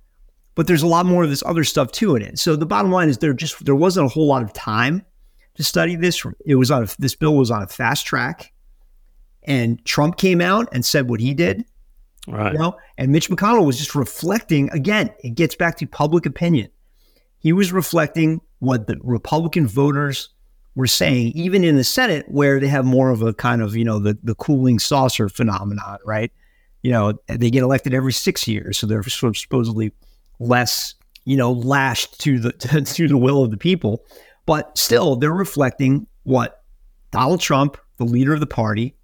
but 0.56 0.68
there's 0.68 0.82
a 0.82 0.88
lot 0.88 1.06
more 1.06 1.24
of 1.24 1.30
this 1.30 1.44
other 1.46 1.64
stuff 1.64 1.92
too 1.92 2.16
in 2.16 2.22
it. 2.22 2.40
So 2.40 2.56
the 2.56 2.66
bottom 2.66 2.92
line 2.92 3.10
is 3.10 3.18
there 3.20 3.34
just 3.34 3.64
there 3.66 3.76
wasn't 3.76 4.08
a 4.08 4.10
whole 4.10 4.28
lot 4.28 4.42
of 4.42 4.54
time 4.54 5.04
to 5.56 5.64
study 5.64 5.96
this. 5.96 6.26
It 6.46 6.56
was 6.56 6.72
on 6.72 6.84
a, 6.84 6.88
this 6.98 7.16
bill 7.16 7.36
was 7.36 7.52
on 7.52 7.62
a 7.62 7.68
fast 7.68 8.06
track, 8.06 8.54
and 9.44 9.84
Trump 9.86 10.18
came 10.18 10.42
out 10.42 10.68
and 10.72 10.86
said 10.86 11.10
what 11.10 11.20
he 11.20 11.34
did. 11.34 11.66
Right. 12.28 12.54
You 12.54 12.60
know, 12.60 12.78
and 12.98 13.12
Mitch 13.12 13.30
McConnell 13.30 13.66
was 13.66 13.78
just 13.78 13.94
reflecting 13.94 14.72
again. 14.72 15.12
It 15.20 15.36
gets 15.36 15.56
back 15.56 15.78
to 15.78 15.88
public 15.88 16.26
opinion. 16.26 16.70
He 17.38 17.54
was 17.54 17.72
reflecting 17.72 18.42
what 18.60 18.88
the 18.88 18.98
Republican 19.04 19.68
voters 19.68 20.30
were 20.74 20.88
saying, 20.88 21.34
even 21.36 21.64
in 21.64 21.76
the 21.76 21.84
Senate, 21.84 22.26
where 22.28 22.60
they 22.60 22.68
have 22.68 22.86
more 22.86 23.10
of 23.10 23.22
a 23.22 23.34
kind 23.34 23.62
of 23.62 23.76
you 23.76 23.86
know 23.86 24.00
the 24.00 24.18
the 24.24 24.36
cooling 24.36 24.80
saucer 24.80 25.30
phenomenon, 25.30 26.00
right? 26.06 26.32
You 26.82 26.92
know, 26.92 27.14
they 27.28 27.50
get 27.50 27.64
elected 27.64 27.94
every 27.94 28.14
six 28.14 28.48
years, 28.48 28.78
so 28.78 28.88
they're 28.88 29.04
sort 29.04 29.32
of 29.32 29.38
supposedly 29.38 29.92
less, 30.40 30.96
you 31.26 31.38
know, 31.38 31.52
lashed 31.52 32.20
to 32.22 32.40
the 32.40 32.52
to 32.96 33.08
the 33.08 33.18
will 33.18 33.44
of 33.44 33.52
the 33.52 33.58
people. 33.58 34.04
But 34.46 34.78
still, 34.78 35.16
they're 35.16 35.34
reflecting 35.34 36.08
what 36.24 36.64
Donald 37.12 37.40
Trump, 37.40 37.78
the 37.98 38.04
leader 38.04 38.34
of 38.34 38.40
the 38.40 38.48
party, 38.48 38.96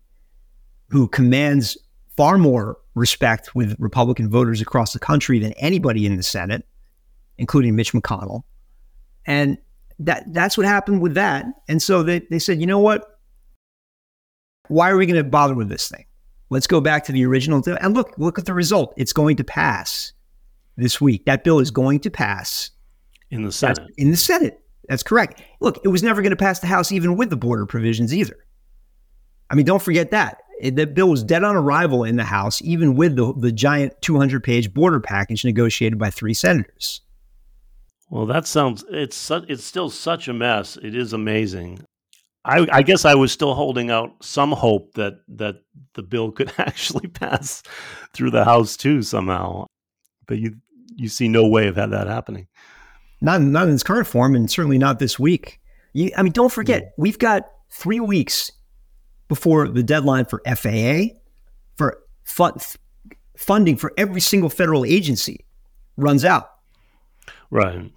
who 0.89 1.07
commands 1.07 1.77
far 2.15 2.37
more 2.37 2.77
respect 2.93 3.55
with 3.55 3.75
Republican 3.79 4.29
voters 4.29 4.61
across 4.61 4.93
the 4.93 4.99
country 4.99 5.39
than 5.39 5.53
anybody 5.53 6.05
in 6.05 6.17
the 6.17 6.23
Senate, 6.23 6.65
including 7.37 7.75
Mitch 7.75 7.93
McConnell. 7.93 8.43
And 9.25 9.57
that 9.99 10.31
that's 10.33 10.57
what 10.57 10.65
happened 10.65 11.01
with 11.01 11.13
that. 11.13 11.45
And 11.67 11.81
so 11.81 12.03
they, 12.03 12.19
they 12.29 12.39
said, 12.39 12.59
you 12.59 12.67
know 12.67 12.79
what? 12.79 13.19
Why 14.67 14.89
are 14.89 14.97
we 14.97 15.05
going 15.05 15.17
to 15.17 15.23
bother 15.23 15.55
with 15.55 15.69
this 15.69 15.89
thing? 15.89 16.05
Let's 16.49 16.67
go 16.67 16.81
back 16.81 17.05
to 17.05 17.11
the 17.11 17.25
original. 17.25 17.61
Deal. 17.61 17.77
And 17.81 17.93
look, 17.93 18.17
look 18.17 18.37
at 18.37 18.45
the 18.45 18.53
result. 18.53 18.93
It's 18.97 19.13
going 19.13 19.37
to 19.37 19.43
pass 19.43 20.13
this 20.81 20.99
week. 20.99 21.25
That 21.25 21.43
bill 21.43 21.59
is 21.59 21.71
going 21.71 21.99
to 22.01 22.11
pass 22.11 22.71
in 23.29 23.43
the 23.43 23.51
Senate. 23.51 23.77
That's, 23.77 23.91
in 23.97 24.11
the 24.11 24.17
Senate. 24.17 24.61
That's 24.89 25.03
correct. 25.03 25.41
Look, 25.61 25.79
it 25.83 25.87
was 25.87 26.03
never 26.03 26.21
going 26.21 26.31
to 26.31 26.35
pass 26.35 26.59
the 26.59 26.67
House 26.67 26.91
even 26.91 27.15
with 27.15 27.29
the 27.29 27.37
border 27.37 27.65
provisions 27.65 28.13
either. 28.13 28.35
I 29.49 29.55
mean, 29.55 29.65
don't 29.65 29.81
forget 29.81 30.11
that. 30.11 30.39
It, 30.59 30.75
the 30.75 30.85
bill 30.87 31.09
was 31.09 31.23
dead 31.23 31.43
on 31.43 31.55
arrival 31.55 32.03
in 32.03 32.17
the 32.17 32.23
House, 32.23 32.61
even 32.61 32.95
with 32.95 33.15
the, 33.15 33.33
the 33.37 33.51
giant 33.51 33.93
200 34.01 34.43
page 34.43 34.73
border 34.73 34.99
package 34.99 35.45
negotiated 35.45 35.97
by 35.97 36.09
three 36.09 36.33
senators. 36.33 37.01
Well, 38.09 38.25
that 38.25 38.45
sounds 38.45 38.83
it's 38.89 39.15
su- 39.15 39.45
it's 39.47 39.63
still 39.63 39.89
such 39.89 40.27
a 40.27 40.33
mess. 40.33 40.77
It 40.83 40.95
is 40.95 41.13
amazing. 41.13 41.79
I, 42.43 42.67
I, 42.71 42.81
guess 42.81 43.05
I 43.05 43.13
was 43.13 43.31
still 43.31 43.53
holding 43.53 43.91
out 43.91 44.11
some 44.21 44.51
hope 44.51 44.95
that 44.95 45.21
that 45.29 45.61
the 45.93 46.03
bill 46.03 46.31
could 46.31 46.51
actually 46.57 47.07
pass 47.07 47.63
through 48.13 48.31
the 48.31 48.43
House 48.43 48.75
too 48.75 49.01
somehow 49.03 49.67
but 50.31 50.39
you 50.39 50.55
you 50.95 51.09
see 51.09 51.27
no 51.27 51.45
way 51.45 51.67
of 51.67 51.75
that 51.75 51.91
happening. 51.91 52.47
Not 53.21 53.41
not 53.41 53.67
in 53.67 53.73
its 53.73 53.83
current 53.83 54.07
form, 54.07 54.35
and 54.35 54.49
certainly 54.49 54.77
not 54.77 54.99
this 54.99 55.19
week. 55.19 55.59
You, 55.93 56.11
I 56.17 56.23
mean, 56.23 56.31
don't 56.31 56.51
forget, 56.51 56.81
yeah. 56.81 56.89
we've 56.97 57.19
got 57.19 57.43
three 57.69 57.99
weeks 57.99 58.51
before 59.27 59.67
the 59.67 59.83
deadline 59.83 60.25
for 60.25 60.41
FAA 60.45 61.15
for 61.75 62.03
fund, 62.23 62.61
funding 63.37 63.77
for 63.77 63.93
every 63.97 64.21
single 64.21 64.49
federal 64.49 64.85
agency 64.85 65.45
runs 65.97 66.25
out. 66.25 66.49
Right. 67.49 67.91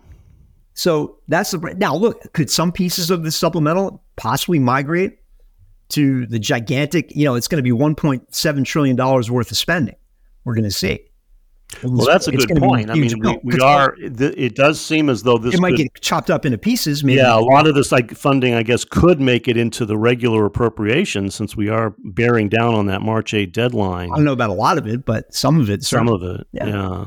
So 0.75 1.19
that's 1.29 1.53
the 1.53 1.59
now. 1.77 1.95
Look, 1.95 2.33
could 2.33 2.51
some 2.51 2.73
pieces 2.73 3.11
of 3.11 3.23
the 3.23 3.31
supplemental 3.31 4.03
possibly 4.17 4.59
migrate 4.59 5.19
to 5.91 6.27
the 6.27 6.39
gigantic? 6.39 7.15
You 7.15 7.25
know, 7.25 7.37
it's 7.37 7.49
going 7.49 7.63
to 7.63 7.63
be 7.63 7.77
1.7 7.77 8.65
trillion 8.65 8.97
dollars 8.97 9.31
worth 9.31 9.51
of 9.51 9.57
spending. 9.57 9.97
We're 10.45 10.55
going 10.55 10.65
to 10.65 10.71
see. 10.71 11.01
Well, 11.83 12.07
that's 12.07 12.29
a 12.29 12.33
good 12.33 12.57
point. 12.59 12.91
I 12.91 12.95
mean, 12.95 13.19
we, 13.19 13.39
we 13.43 13.61
are. 13.61 13.95
It 13.99 14.55
does 14.55 14.81
seem 14.81 15.09
as 15.09 15.23
though 15.23 15.39
this 15.39 15.55
it 15.55 15.61
might 15.61 15.73
could, 15.73 15.93
get 15.93 16.01
chopped 16.01 16.31
up 16.31 16.47
into 16.47 16.59
pieces. 16.59 17.03
Maybe. 17.03 17.19
Yeah, 17.19 17.37
a 17.37 17.41
lot 17.41 17.67
of 17.67 17.75
this 17.75 17.91
like 17.91 18.13
funding, 18.13 18.55
I 18.55 18.63
guess, 18.63 18.85
could 18.85 19.21
make 19.21 19.49
it 19.49 19.57
into 19.57 19.85
the 19.85 19.99
regular 19.99 20.45
appropriation 20.45 21.31
since 21.31 21.57
we 21.57 21.69
are 21.69 21.95
bearing 21.99 22.49
down 22.49 22.75
on 22.75 22.87
that 22.87 23.03
March 23.03 23.35
8 23.35 23.53
deadline. 23.53 24.11
I 24.13 24.17
don't 24.17 24.25
know 24.25 24.33
about 24.33 24.51
a 24.51 24.55
lot 24.55 24.79
of 24.79 24.87
it, 24.87 25.05
but 25.05 25.35
some 25.35 25.61
of 25.61 25.69
it. 25.69 25.83
Some 25.83 26.09
of 26.09 26.23
it. 26.23 26.47
Yeah. 26.53 26.67
yeah. 26.67 27.05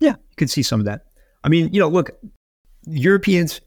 Yeah, 0.00 0.12
you 0.12 0.36
could 0.36 0.50
see 0.50 0.62
some 0.62 0.80
of 0.80 0.86
that. 0.86 1.04
I 1.44 1.48
mean, 1.48 1.72
you 1.72 1.80
know, 1.80 1.88
look, 1.88 2.10
Europeans 2.86 3.60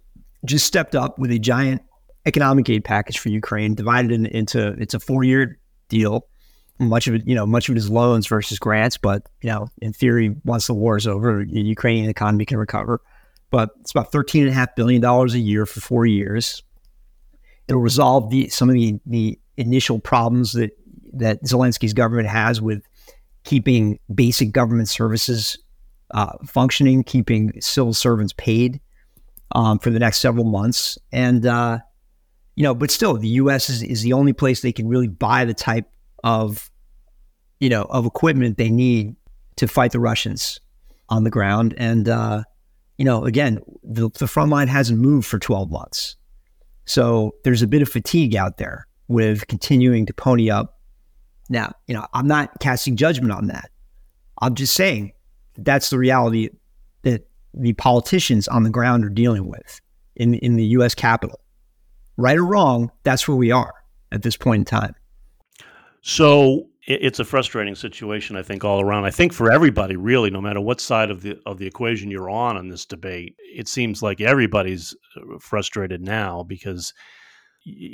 just 0.45 0.65
stepped 0.65 0.95
up 0.95 1.19
with 1.19 1.31
a 1.31 1.39
giant 1.39 1.81
economic 2.25 2.69
aid 2.69 2.83
package 2.83 3.19
for 3.19 3.29
Ukraine, 3.29 3.75
divided 3.75 4.11
in, 4.11 4.25
into 4.25 4.69
it's 4.79 4.93
a 4.93 4.99
four 4.99 5.23
year 5.23 5.59
deal 5.89 6.27
much 6.79 7.07
of 7.07 7.15
it, 7.15 7.27
you 7.27 7.35
know, 7.35 7.45
much 7.45 7.69
of 7.69 7.75
it 7.75 7.77
is 7.77 7.89
loans 7.89 8.27
versus 8.27 8.59
grants. 8.59 8.97
But 8.97 9.27
you 9.41 9.49
know, 9.49 9.67
in 9.81 9.93
theory, 9.93 10.35
once 10.43 10.67
the 10.67 10.73
war 10.73 10.97
is 10.97 11.07
over, 11.07 11.45
the 11.45 11.61
Ukrainian 11.61 12.09
economy 12.09 12.45
can 12.45 12.57
recover. 12.57 13.01
But 13.49 13.69
it's 13.81 13.91
about 13.91 14.11
thirteen 14.11 14.43
and 14.43 14.51
a 14.51 14.53
half 14.53 14.75
billion 14.75 15.01
dollars 15.01 15.33
a 15.33 15.39
year 15.39 15.65
for 15.65 15.79
four 15.79 16.05
years. 16.05 16.63
It'll 17.67 17.81
resolve 17.81 18.29
the 18.29 18.49
some 18.49 18.69
of 18.69 18.73
the 18.73 18.99
the 19.05 19.39
initial 19.57 19.99
problems 19.99 20.53
that 20.53 20.71
that 21.13 21.43
Zelensky's 21.43 21.93
government 21.93 22.27
has 22.27 22.61
with 22.61 22.83
keeping 23.43 23.99
basic 24.13 24.51
government 24.51 24.89
services 24.89 25.57
uh, 26.11 26.33
functioning, 26.45 27.03
keeping 27.03 27.53
civil 27.61 27.93
servants 27.93 28.33
paid 28.37 28.79
um, 29.53 29.79
for 29.79 29.89
the 29.89 29.99
next 29.99 30.19
several 30.19 30.45
months, 30.45 30.97
and 31.11 31.45
uh, 31.45 31.79
you 32.55 32.63
know, 32.63 32.73
but 32.73 32.91
still, 32.91 33.15
the 33.17 33.27
U.S. 33.29 33.69
is, 33.69 33.83
is 33.83 34.01
the 34.01 34.13
only 34.13 34.33
place 34.33 34.61
they 34.61 34.71
can 34.71 34.87
really 34.87 35.07
buy 35.07 35.45
the 35.45 35.53
type 35.53 35.87
of 36.23 36.71
you 37.59 37.69
know 37.69 37.83
of 37.83 38.05
equipment 38.05 38.57
they 38.57 38.69
need 38.69 39.15
to 39.55 39.67
fight 39.67 39.91
the 39.91 39.99
Russians 39.99 40.59
on 41.09 41.23
the 41.23 41.29
ground. 41.29 41.73
And 41.77 42.09
uh, 42.09 42.43
you 42.97 43.05
know, 43.05 43.25
again, 43.25 43.59
the, 43.83 44.09
the 44.09 44.27
front 44.27 44.51
line 44.51 44.67
hasn't 44.67 44.99
moved 44.99 45.27
for 45.27 45.39
12 45.39 45.71
months. 45.71 46.15
So 46.85 47.35
there's 47.43 47.61
a 47.61 47.67
bit 47.67 47.81
of 47.81 47.89
fatigue 47.89 48.35
out 48.35 48.57
there 48.57 48.87
with 49.07 49.47
continuing 49.47 50.05
to 50.05 50.13
pony 50.13 50.49
up. 50.49 50.79
Now, 51.49 51.73
you 51.87 51.93
know, 51.93 52.05
I'm 52.13 52.27
not 52.27 52.59
casting 52.59 52.95
judgment 52.95 53.31
on 53.31 53.47
that. 53.47 53.69
I'm 54.41 54.55
just 54.55 54.73
saying 54.73 55.13
that's 55.57 55.89
the 55.89 55.97
reality 55.97 56.49
that 57.03 57.27
the 57.53 57.73
politicians 57.73 58.47
on 58.47 58.63
the 58.63 58.69
ground 58.69 59.05
are 59.05 59.09
dealing 59.09 59.47
with 59.47 59.79
in 60.15 60.33
in 60.35 60.55
the 60.55 60.65
U.S. 60.77 60.95
Capitol. 60.95 61.39
Right 62.17 62.37
or 62.37 62.45
wrong, 62.45 62.91
that's 63.03 63.27
where 63.27 63.37
we 63.37 63.51
are 63.51 63.73
at 64.11 64.21
this 64.21 64.37
point 64.37 64.61
in 64.61 64.65
time. 64.65 64.95
So 66.05 66.67
it's 66.85 67.19
a 67.19 67.23
frustrating 67.23 67.75
situation, 67.75 68.35
I 68.35 68.43
think, 68.43 68.65
all 68.65 68.81
around. 68.81 69.05
I 69.05 69.09
think 69.09 69.31
for 69.31 69.49
everybody, 69.49 69.95
really, 69.95 70.29
no 70.29 70.41
matter 70.41 70.59
what 70.59 70.81
side 70.81 71.09
of 71.09 71.21
the 71.21 71.39
of 71.45 71.59
the 71.59 71.65
equation 71.65 72.11
you're 72.11 72.29
on 72.29 72.57
in 72.57 72.67
this 72.67 72.85
debate, 72.85 73.37
it 73.39 73.69
seems 73.69 74.03
like 74.03 74.19
everybody's 74.19 74.93
uh, 75.15 75.39
frustrated 75.39 76.01
now 76.01 76.43
because 76.43 76.93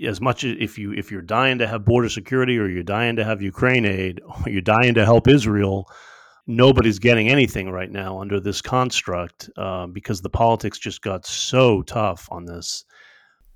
as 0.08 0.20
much 0.20 0.44
as 0.44 0.56
if 0.60 0.80
you 0.80 0.92
if 0.92 1.12
you're 1.12 1.22
dying 1.22 1.60
to 1.60 1.68
have 1.68 1.86
border 1.86 2.10
security 2.10 2.58
or 2.58 2.68
you're 2.68 2.82
dying 2.82 3.16
to 3.16 3.24
have 3.24 3.44
Ukraine 3.44 3.86
aid 3.86 4.22
or 4.26 4.52
you're 4.52 4.62
dying 4.62 4.96
to 4.96 5.06
help 5.06 5.28
Israel, 5.28 5.86
nobody's 6.48 6.98
getting 6.98 7.30
anything 7.30 7.70
right 7.70 7.92
now 7.92 8.20
under 8.20 8.40
this 8.40 8.60
construct 8.60 9.52
uh, 9.56 9.86
because 9.86 10.22
the 10.22 10.32
politics 10.32 10.80
just 10.80 11.04
got 11.04 11.28
so 11.28 11.84
tough 11.84 12.28
on 12.32 12.46
this. 12.46 12.86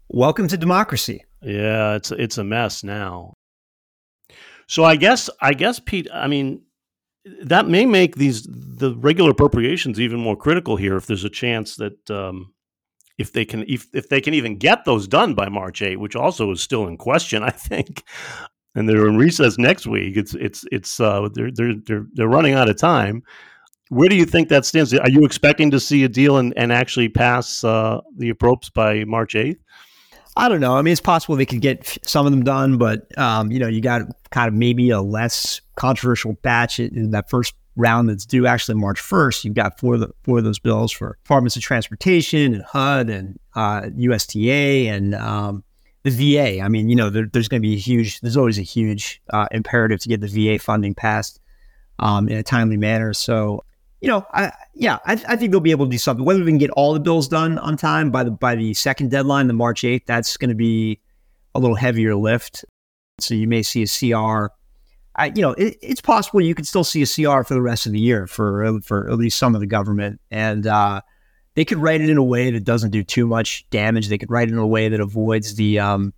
Welcome 0.09 0.47
to 0.49 0.57
democracy. 0.57 1.25
Yeah, 1.41 1.95
it's 1.95 2.11
it's 2.11 2.37
a 2.37 2.43
mess 2.43 2.83
now. 2.83 3.33
So 4.67 4.83
I 4.83 4.95
guess 4.95 5.29
I 5.41 5.53
guess 5.53 5.79
Pete, 5.79 6.07
I 6.13 6.27
mean 6.27 6.61
that 7.43 7.67
may 7.67 7.85
make 7.85 8.15
these 8.15 8.43
the 8.43 8.95
regular 8.95 9.31
appropriations 9.31 9.99
even 9.99 10.19
more 10.19 10.35
critical 10.35 10.75
here 10.75 10.97
if 10.97 11.07
there's 11.07 11.23
a 11.23 11.29
chance 11.29 11.77
that 11.77 12.11
um, 12.11 12.53
if 13.17 13.31
they 13.31 13.45
can 13.45 13.63
if, 13.67 13.87
if 13.93 14.09
they 14.09 14.21
can 14.21 14.33
even 14.33 14.57
get 14.57 14.85
those 14.85 15.07
done 15.07 15.33
by 15.33 15.49
March 15.49 15.81
8, 15.81 15.99
which 15.99 16.15
also 16.15 16.51
is 16.51 16.61
still 16.61 16.87
in 16.87 16.97
question, 16.97 17.43
I 17.43 17.51
think. 17.51 18.03
And 18.75 18.89
they're 18.89 19.07
in 19.07 19.17
recess 19.17 19.59
next 19.59 19.85
week. 19.85 20.17
It's 20.17 20.33
it's 20.33 20.65
it's 20.71 20.99
uh, 20.99 21.29
they're 21.33 21.51
they're 21.51 21.75
they're 21.85 22.05
they're 22.13 22.27
running 22.27 22.55
out 22.55 22.69
of 22.69 22.77
time. 22.77 23.21
Where 23.89 24.09
do 24.09 24.15
you 24.15 24.25
think 24.25 24.49
that 24.49 24.65
stands? 24.65 24.93
Are 24.95 25.09
you 25.09 25.23
expecting 25.25 25.69
to 25.71 25.79
see 25.79 26.03
a 26.03 26.09
deal 26.09 26.37
and, 26.37 26.53
and 26.57 26.73
actually 26.73 27.09
pass 27.09 27.63
uh, 27.63 28.01
the 28.17 28.33
approps 28.33 28.73
by 28.73 29.03
March 29.03 29.35
8th? 29.35 29.59
I 30.35 30.49
don't 30.49 30.59
know. 30.59 30.75
I 30.75 30.81
mean, 30.81 30.91
it's 30.91 31.01
possible 31.01 31.35
they 31.35 31.45
could 31.45 31.61
get 31.61 31.97
some 32.03 32.25
of 32.25 32.31
them 32.31 32.43
done, 32.43 32.77
but 32.77 33.15
um, 33.17 33.51
you 33.51 33.59
know, 33.59 33.67
you 33.67 33.81
got 33.81 34.01
kind 34.31 34.47
of 34.47 34.53
maybe 34.53 34.89
a 34.89 35.01
less 35.01 35.61
controversial 35.75 36.33
batch 36.41 36.79
in 36.79 37.11
that 37.11 37.29
first 37.29 37.53
round 37.75 38.09
that's 38.09 38.25
due 38.25 38.45
actually 38.45 38.75
March 38.75 38.99
1st. 38.99 39.45
You've 39.45 39.53
got 39.53 39.79
four 39.79 39.95
of, 39.95 39.99
the, 40.01 40.09
four 40.23 40.39
of 40.39 40.43
those 40.43 40.59
bills 40.59 40.91
for 40.91 41.17
Departments 41.23 41.55
of 41.55 41.61
Transportation 41.61 42.53
and 42.53 42.63
HUD 42.63 43.09
and 43.09 43.39
uh, 43.55 43.81
USDA 43.81 44.87
and 44.87 45.15
um, 45.15 45.63
the 46.03 46.11
VA. 46.11 46.61
I 46.61 46.67
mean, 46.67 46.89
you 46.89 46.95
know, 46.95 47.09
there, 47.09 47.27
there's 47.31 47.47
going 47.47 47.61
to 47.61 47.67
be 47.67 47.75
a 47.75 47.79
huge, 47.79 48.19
there's 48.21 48.37
always 48.37 48.59
a 48.59 48.63
huge 48.63 49.21
uh, 49.31 49.47
imperative 49.51 49.99
to 50.01 50.09
get 50.09 50.21
the 50.21 50.27
VA 50.27 50.59
funding 50.59 50.95
passed 50.95 51.39
um, 51.99 52.27
in 52.27 52.37
a 52.37 52.43
timely 52.43 52.77
manner. 52.77 53.13
So 53.13 53.63
you 54.03 54.09
know, 54.09 54.25
I, 54.33 54.51
yeah, 54.73 54.99
I, 55.05 55.13
I, 55.13 55.37
think 55.37 55.51
they'll 55.51 55.61
be 55.61 55.71
able 55.71 55.85
to 55.85 55.91
do 55.91 55.97
something. 55.97 56.25
Whether 56.25 56.41
we 56.41 56.51
can 56.51 56.57
get 56.57 56.71
all 56.71 56.93
the 56.93 56.99
bills 56.99 57.29
done 57.29 57.57
on 57.57 57.77
time 57.77 58.11
by 58.11 58.25
the 58.25 58.31
by 58.31 58.53
the 58.53 58.73
second 58.73 59.11
deadline, 59.11 59.47
the 59.47 59.53
March 59.53 59.85
eighth, 59.85 60.05
that's 60.05 60.35
going 60.35 60.49
to 60.49 60.55
be 60.55 60.99
a 61.55 61.59
little 61.61 61.77
heavier 61.77 62.13
lift. 62.13 62.65
So 63.21 63.33
you 63.33 63.47
may 63.47 63.63
see 63.63 63.83
a 63.83 63.87
CR. 63.87 64.47
I, 65.15 65.27
you 65.27 65.41
know, 65.41 65.51
it, 65.51 65.77
it's 65.81 66.01
possible 66.01 66.41
you 66.41 66.53
could 66.53 66.67
still 66.67 66.83
see 66.83 67.01
a 67.01 67.05
CR 67.05 67.43
for 67.43 67.53
the 67.53 67.61
rest 67.61 67.85
of 67.85 67.93
the 67.93 67.99
year 67.99 68.27
for 68.27 68.77
for 68.81 69.09
at 69.09 69.17
least 69.17 69.39
some 69.39 69.55
of 69.55 69.61
the 69.61 69.67
government, 69.67 70.19
and 70.29 70.67
uh, 70.67 70.99
they 71.55 71.63
could 71.63 71.77
write 71.77 72.01
it 72.01 72.09
in 72.09 72.17
a 72.17 72.23
way 72.23 72.51
that 72.51 72.65
doesn't 72.65 72.91
do 72.91 73.05
too 73.05 73.25
much 73.25 73.65
damage. 73.69 74.09
They 74.09 74.17
could 74.17 74.29
write 74.29 74.49
it 74.49 74.51
in 74.51 74.57
a 74.57 74.67
way 74.67 74.89
that 74.89 74.99
avoids 74.99 75.55
the, 75.55 75.79
um, 75.79 76.13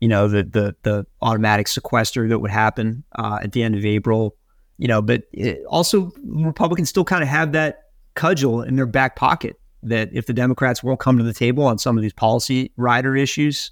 you 0.00 0.08
know, 0.08 0.28
the 0.28 0.44
the 0.44 0.76
the 0.82 1.06
automatic 1.20 1.68
sequester 1.68 2.26
that 2.28 2.38
would 2.38 2.50
happen 2.50 3.04
uh, 3.14 3.40
at 3.42 3.52
the 3.52 3.62
end 3.62 3.74
of 3.74 3.84
April 3.84 4.34
you 4.82 4.88
know, 4.88 5.00
but 5.00 5.22
also 5.68 6.10
Republicans 6.24 6.88
still 6.88 7.04
kind 7.04 7.22
of 7.22 7.28
have 7.28 7.52
that 7.52 7.84
cudgel 8.16 8.62
in 8.62 8.74
their 8.74 8.84
back 8.84 9.14
pocket 9.14 9.56
that 9.84 10.08
if 10.12 10.26
the 10.26 10.32
Democrats 10.32 10.82
won't 10.82 10.98
come 10.98 11.18
to 11.18 11.22
the 11.22 11.32
table 11.32 11.62
on 11.62 11.78
some 11.78 11.96
of 11.96 12.02
these 12.02 12.12
policy 12.12 12.72
rider 12.76 13.14
issues, 13.14 13.70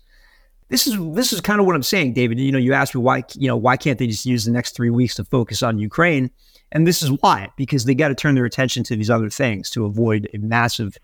this 0.68 0.86
is 0.86 0.96
this 1.12 1.32
is 1.32 1.40
kind 1.40 1.58
of 1.58 1.66
what 1.66 1.74
I'm 1.74 1.82
saying, 1.82 2.12
David. 2.12 2.38
You 2.38 2.52
know, 2.52 2.58
you 2.58 2.74
asked 2.74 2.94
me 2.94 3.00
why 3.00 3.24
you 3.34 3.48
know 3.48 3.56
why 3.56 3.76
can't 3.76 3.98
they 3.98 4.06
just 4.06 4.24
use 4.24 4.44
the 4.44 4.52
next 4.52 4.76
three 4.76 4.90
weeks 4.90 5.16
to 5.16 5.24
focus 5.24 5.64
on 5.64 5.80
Ukraine, 5.80 6.30
and 6.70 6.86
this 6.86 7.02
is 7.02 7.10
why 7.10 7.48
because 7.56 7.86
they 7.86 7.94
got 7.96 8.08
to 8.08 8.14
turn 8.14 8.36
their 8.36 8.44
attention 8.44 8.84
to 8.84 8.94
these 8.94 9.10
other 9.10 9.30
things 9.30 9.68
to 9.70 9.86
avoid 9.86 10.28
a 10.32 10.38
massive 10.38 10.96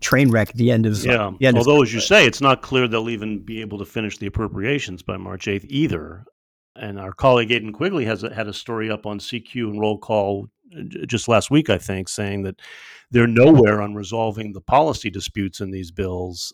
train 0.00 0.32
wreck 0.32 0.50
at 0.50 0.56
the 0.56 0.72
end 0.72 0.84
of 0.84 0.98
yeah. 1.04 1.30
End 1.40 1.56
Although, 1.56 1.82
of, 1.82 1.86
as 1.86 1.94
you 1.94 2.00
say, 2.00 2.26
it's 2.26 2.40
not 2.40 2.62
clear 2.62 2.88
they'll 2.88 3.08
even 3.08 3.38
be 3.38 3.60
able 3.60 3.78
to 3.78 3.84
finish 3.84 4.18
the 4.18 4.26
appropriations 4.26 5.00
by 5.00 5.16
March 5.16 5.46
8th 5.46 5.66
either. 5.68 6.26
And 6.82 6.98
our 6.98 7.12
colleague 7.12 7.52
Aidan 7.52 7.72
Quigley 7.72 8.04
has 8.06 8.22
had 8.22 8.48
a 8.48 8.52
story 8.52 8.90
up 8.90 9.06
on 9.06 9.20
CQ 9.20 9.70
and 9.70 9.80
roll 9.80 9.98
call 9.98 10.48
uh, 10.76 10.82
just 11.06 11.28
last 11.28 11.48
week, 11.48 11.70
I 11.70 11.78
think, 11.78 12.08
saying 12.08 12.42
that 12.42 12.60
they're 13.12 13.28
nowhere 13.28 13.80
on 13.80 13.94
resolving 13.94 14.52
the 14.52 14.60
policy 14.60 15.08
disputes 15.08 15.60
in 15.60 15.70
these 15.70 15.92
bills. 15.92 16.52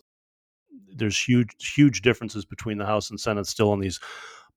There's 0.95 1.19
huge, 1.19 1.73
huge 1.73 2.03
differences 2.03 2.45
between 2.45 2.77
the 2.77 2.85
House 2.85 3.09
and 3.09 3.19
Senate 3.19 3.47
still 3.47 3.71
on 3.71 3.79
these 3.79 3.99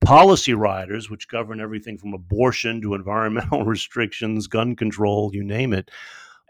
policy 0.04 0.52
riders, 0.52 1.08
which 1.08 1.28
govern 1.28 1.58
everything 1.58 1.96
from 1.96 2.12
abortion 2.12 2.82
to 2.82 2.92
environmental 2.92 3.64
restrictions, 3.64 4.48
gun 4.48 4.76
control, 4.76 5.30
you 5.32 5.42
name 5.42 5.72
it. 5.72 5.90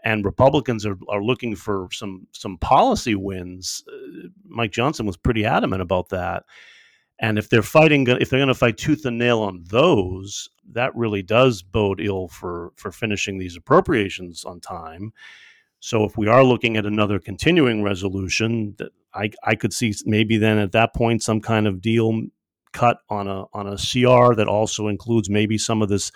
And 0.03 0.25
Republicans 0.25 0.85
are, 0.85 0.97
are 1.07 1.23
looking 1.23 1.55
for 1.55 1.87
some 1.93 2.27
some 2.33 2.57
policy 2.57 3.15
wins. 3.15 3.85
Uh, 3.87 4.27
Mike 4.43 4.71
Johnson 4.73 5.05
was 5.05 5.15
pretty 5.15 5.45
adamant 5.45 5.81
about 5.81 6.09
that. 6.09 6.43
And 7.23 7.39
if 7.39 7.47
they're 7.47 7.63
fighting, 7.63 8.05
if 8.05 8.29
they're 8.29 8.39
going 8.39 8.49
to 8.49 8.53
fight 8.53 8.77
tooth 8.77 9.05
and 9.05 9.17
nail 9.17 9.39
on 9.39 9.63
those, 9.69 10.49
that 10.73 10.93
really 10.93 11.23
does 11.23 11.61
bode 11.61 12.01
ill 12.01 12.27
for 12.27 12.73
for 12.75 12.91
finishing 12.91 13.37
these 13.37 13.55
appropriations 13.55 14.43
on 14.43 14.59
time. 14.59 15.13
So 15.79 16.03
if 16.03 16.17
we 16.17 16.27
are 16.27 16.43
looking 16.43 16.75
at 16.75 16.85
another 16.85 17.19
continuing 17.19 17.81
resolution, 17.81 18.75
that 18.77 18.91
I 19.13 19.31
I 19.41 19.55
could 19.55 19.71
see 19.71 19.93
maybe 20.05 20.35
then 20.35 20.57
at 20.57 20.73
that 20.73 20.93
point 20.93 21.23
some 21.23 21.39
kind 21.39 21.65
of 21.65 21.79
deal 21.79 22.23
cut 22.73 22.97
on 23.09 23.29
a 23.29 23.45
on 23.53 23.67
a 23.67 23.77
CR 23.77 24.35
that 24.35 24.49
also 24.49 24.89
includes 24.89 25.29
maybe 25.29 25.57
some 25.57 25.81
of 25.81 25.87
this 25.87 26.11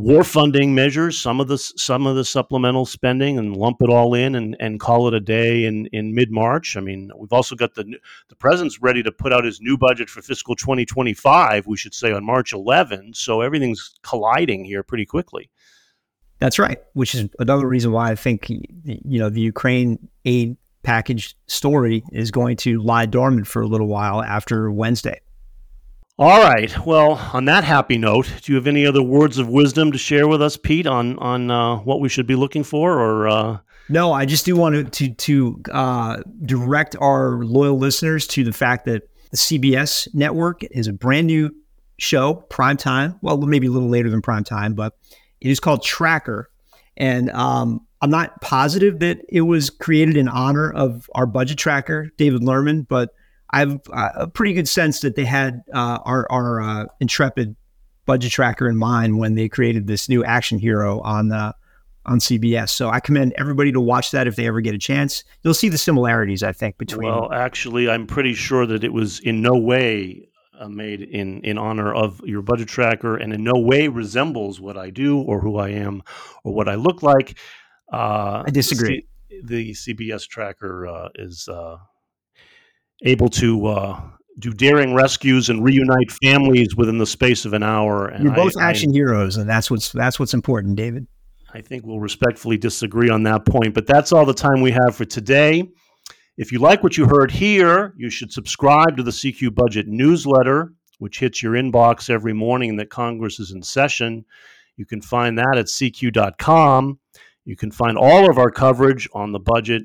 war 0.00 0.24
funding 0.24 0.74
measures, 0.74 1.18
some 1.18 1.40
of 1.40 1.48
the 1.48 1.58
some 1.58 2.06
of 2.06 2.16
the 2.16 2.24
supplemental 2.24 2.86
spending, 2.86 3.38
and 3.38 3.56
lump 3.56 3.82
it 3.82 3.90
all 3.90 4.14
in 4.14 4.34
and, 4.34 4.56
and 4.58 4.80
call 4.80 5.06
it 5.08 5.14
a 5.14 5.20
day 5.20 5.64
in, 5.64 5.86
in 5.86 6.14
mid 6.14 6.30
March. 6.30 6.76
I 6.76 6.80
mean, 6.80 7.10
we've 7.16 7.32
also 7.32 7.54
got 7.54 7.74
the 7.74 7.84
the 8.28 8.36
president's 8.36 8.80
ready 8.80 9.02
to 9.02 9.12
put 9.12 9.32
out 9.32 9.44
his 9.44 9.60
new 9.60 9.76
budget 9.76 10.08
for 10.08 10.22
fiscal 10.22 10.56
2025. 10.56 11.66
We 11.66 11.76
should 11.76 11.94
say 11.94 12.12
on 12.12 12.24
March 12.24 12.52
11. 12.52 13.14
So 13.14 13.40
everything's 13.40 13.94
colliding 14.02 14.64
here 14.64 14.82
pretty 14.82 15.06
quickly. 15.06 15.50
That's 16.38 16.58
right, 16.58 16.78
which 16.94 17.14
is 17.14 17.28
another 17.38 17.66
reason 17.66 17.92
why 17.92 18.10
I 18.10 18.14
think 18.14 18.48
you 18.48 19.18
know 19.18 19.28
the 19.28 19.42
Ukraine 19.42 20.08
aid 20.24 20.56
package 20.82 21.36
story 21.46 22.02
is 22.12 22.30
going 22.30 22.56
to 22.56 22.80
lie 22.80 23.06
dormant 23.06 23.46
for 23.46 23.60
a 23.60 23.66
little 23.66 23.88
while 23.88 24.22
after 24.22 24.70
Wednesday. 24.70 25.20
All 26.20 26.42
right. 26.42 26.84
Well, 26.84 27.12
on 27.32 27.46
that 27.46 27.64
happy 27.64 27.96
note, 27.96 28.30
do 28.42 28.52
you 28.52 28.56
have 28.56 28.66
any 28.66 28.84
other 28.84 29.02
words 29.02 29.38
of 29.38 29.48
wisdom 29.48 29.90
to 29.90 29.96
share 29.96 30.28
with 30.28 30.42
us, 30.42 30.58
Pete, 30.58 30.86
on 30.86 31.18
on 31.18 31.50
uh, 31.50 31.76
what 31.76 32.00
we 32.00 32.10
should 32.10 32.26
be 32.26 32.34
looking 32.34 32.62
for, 32.62 33.00
or? 33.00 33.26
Uh... 33.26 33.58
No, 33.88 34.12
I 34.12 34.26
just 34.26 34.44
do 34.44 34.54
want 34.54 34.92
to 34.92 35.14
to, 35.14 35.62
uh, 35.72 36.18
direct 36.44 36.94
our 37.00 37.42
loyal 37.42 37.78
listeners 37.78 38.26
to 38.28 38.44
the 38.44 38.52
fact 38.52 38.84
that 38.84 39.08
the 39.30 39.38
CBS 39.38 40.12
network 40.12 40.62
is 40.64 40.88
a 40.88 40.92
brand 40.92 41.26
new 41.26 41.56
show, 41.96 42.34
prime 42.34 42.76
time. 42.76 43.18
Well, 43.22 43.38
maybe 43.38 43.68
a 43.68 43.70
little 43.70 43.88
later 43.88 44.10
than 44.10 44.20
prime 44.20 44.44
time, 44.44 44.74
but 44.74 44.98
it 45.40 45.50
is 45.50 45.58
called 45.58 45.82
Tracker, 45.82 46.50
and 46.98 47.30
um, 47.30 47.86
I'm 48.02 48.10
not 48.10 48.42
positive 48.42 48.98
that 48.98 49.22
it 49.30 49.40
was 49.40 49.70
created 49.70 50.18
in 50.18 50.28
honor 50.28 50.70
of 50.70 51.08
our 51.14 51.24
budget 51.24 51.56
tracker, 51.56 52.10
David 52.18 52.42
Lerman, 52.42 52.86
but 52.86 53.14
I 53.52 53.60
have 53.60 53.80
uh, 53.92 54.08
a 54.14 54.26
pretty 54.28 54.52
good 54.52 54.68
sense 54.68 55.00
that 55.00 55.16
they 55.16 55.24
had 55.24 55.62
uh, 55.72 55.98
our, 56.04 56.26
our 56.30 56.60
uh, 56.60 56.86
intrepid 57.00 57.56
budget 58.06 58.32
tracker 58.32 58.68
in 58.68 58.76
mind 58.76 59.18
when 59.18 59.34
they 59.34 59.48
created 59.48 59.86
this 59.86 60.08
new 60.08 60.24
action 60.24 60.58
hero 60.58 61.00
on 61.00 61.32
uh, 61.32 61.52
on 62.06 62.18
CBS. 62.18 62.70
So 62.70 62.88
I 62.88 63.00
commend 63.00 63.34
everybody 63.36 63.72
to 63.72 63.80
watch 63.80 64.10
that 64.12 64.26
if 64.26 64.36
they 64.36 64.46
ever 64.46 64.60
get 64.60 64.74
a 64.74 64.78
chance. 64.78 65.22
You'll 65.42 65.54
see 65.54 65.68
the 65.68 65.78
similarities, 65.78 66.42
I 66.42 66.52
think, 66.52 66.78
between. 66.78 67.08
Well, 67.08 67.32
actually, 67.32 67.90
I'm 67.90 68.06
pretty 68.06 68.34
sure 68.34 68.66
that 68.66 68.84
it 68.84 68.92
was 68.92 69.20
in 69.20 69.42
no 69.42 69.54
way 69.54 70.28
uh, 70.58 70.68
made 70.68 71.02
in 71.02 71.40
in 71.42 71.58
honor 71.58 71.92
of 71.94 72.20
your 72.24 72.42
budget 72.42 72.68
tracker, 72.68 73.16
and 73.16 73.32
in 73.32 73.44
no 73.44 73.58
way 73.58 73.88
resembles 73.88 74.60
what 74.60 74.76
I 74.76 74.90
do 74.90 75.20
or 75.20 75.40
who 75.40 75.58
I 75.58 75.70
am 75.70 76.02
or 76.44 76.54
what 76.54 76.68
I 76.68 76.74
look 76.74 77.02
like. 77.02 77.38
Uh, 77.92 78.44
I 78.46 78.50
disagree. 78.50 79.06
The, 79.28 79.42
the 79.42 79.70
CBS 79.72 80.26
tracker 80.26 80.86
uh, 80.86 81.08
is 81.14 81.48
uh, 81.48 81.76
able 83.02 83.28
to 83.28 83.66
uh, 83.66 84.00
do 84.38 84.52
daring 84.52 84.94
rescues 84.94 85.48
and 85.48 85.64
reunite 85.64 86.10
families 86.22 86.74
within 86.76 86.98
the 86.98 87.06
space 87.06 87.44
of 87.44 87.52
an 87.52 87.62
hour. 87.62 88.08
And 88.08 88.24
You're 88.24 88.34
both 88.34 88.56
I, 88.56 88.70
action 88.70 88.90
I, 88.90 88.94
heroes, 88.94 89.36
and 89.36 89.48
that's 89.48 89.70
what's 89.70 89.92
that's 89.92 90.18
what's 90.18 90.34
important, 90.34 90.76
David. 90.76 91.06
I 91.52 91.60
think 91.60 91.84
we'll 91.84 92.00
respectfully 92.00 92.56
disagree 92.56 93.10
on 93.10 93.24
that 93.24 93.44
point, 93.44 93.74
but 93.74 93.86
that's 93.86 94.12
all 94.12 94.24
the 94.24 94.34
time 94.34 94.60
we 94.60 94.70
have 94.70 94.94
for 94.94 95.04
today. 95.04 95.68
If 96.36 96.52
you 96.52 96.58
like 96.58 96.82
what 96.82 96.96
you 96.96 97.06
heard 97.06 97.30
here, 97.30 97.92
you 97.96 98.08
should 98.08 98.32
subscribe 98.32 98.96
to 98.96 99.02
the 99.02 99.10
CQ 99.10 99.54
Budget 99.54 99.88
newsletter, 99.88 100.72
which 100.98 101.18
hits 101.18 101.42
your 101.42 101.54
inbox 101.54 102.08
every 102.08 102.32
morning 102.32 102.76
that 102.76 102.88
Congress 102.88 103.40
is 103.40 103.50
in 103.50 103.62
session. 103.62 104.24
You 104.76 104.86
can 104.86 105.02
find 105.02 105.36
that 105.38 105.58
at 105.58 105.66
cq.com. 105.66 106.98
You 107.44 107.56
can 107.56 107.70
find 107.72 107.98
all 107.98 108.30
of 108.30 108.38
our 108.38 108.50
coverage 108.50 109.08
on 109.12 109.32
the 109.32 109.40
budget 109.40 109.82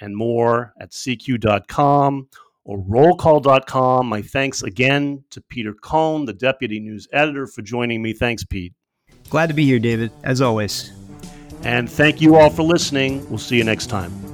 and 0.00 0.16
more 0.16 0.74
at 0.80 0.90
cq.com 0.90 2.28
or 2.64 2.78
rollcall.com. 2.78 4.06
My 4.06 4.22
thanks 4.22 4.62
again 4.62 5.24
to 5.30 5.40
Peter 5.42 5.74
Cohn, 5.74 6.24
the 6.24 6.32
deputy 6.32 6.80
news 6.80 7.06
editor, 7.12 7.46
for 7.46 7.62
joining 7.62 8.02
me. 8.02 8.12
Thanks, 8.12 8.44
Pete. 8.44 8.74
Glad 9.30 9.48
to 9.48 9.54
be 9.54 9.64
here, 9.64 9.78
David, 9.78 10.10
as 10.22 10.40
always. 10.40 10.92
And 11.62 11.90
thank 11.90 12.20
you 12.20 12.36
all 12.36 12.50
for 12.50 12.62
listening. 12.62 13.28
We'll 13.28 13.38
see 13.38 13.56
you 13.56 13.64
next 13.64 13.86
time. 13.86 14.33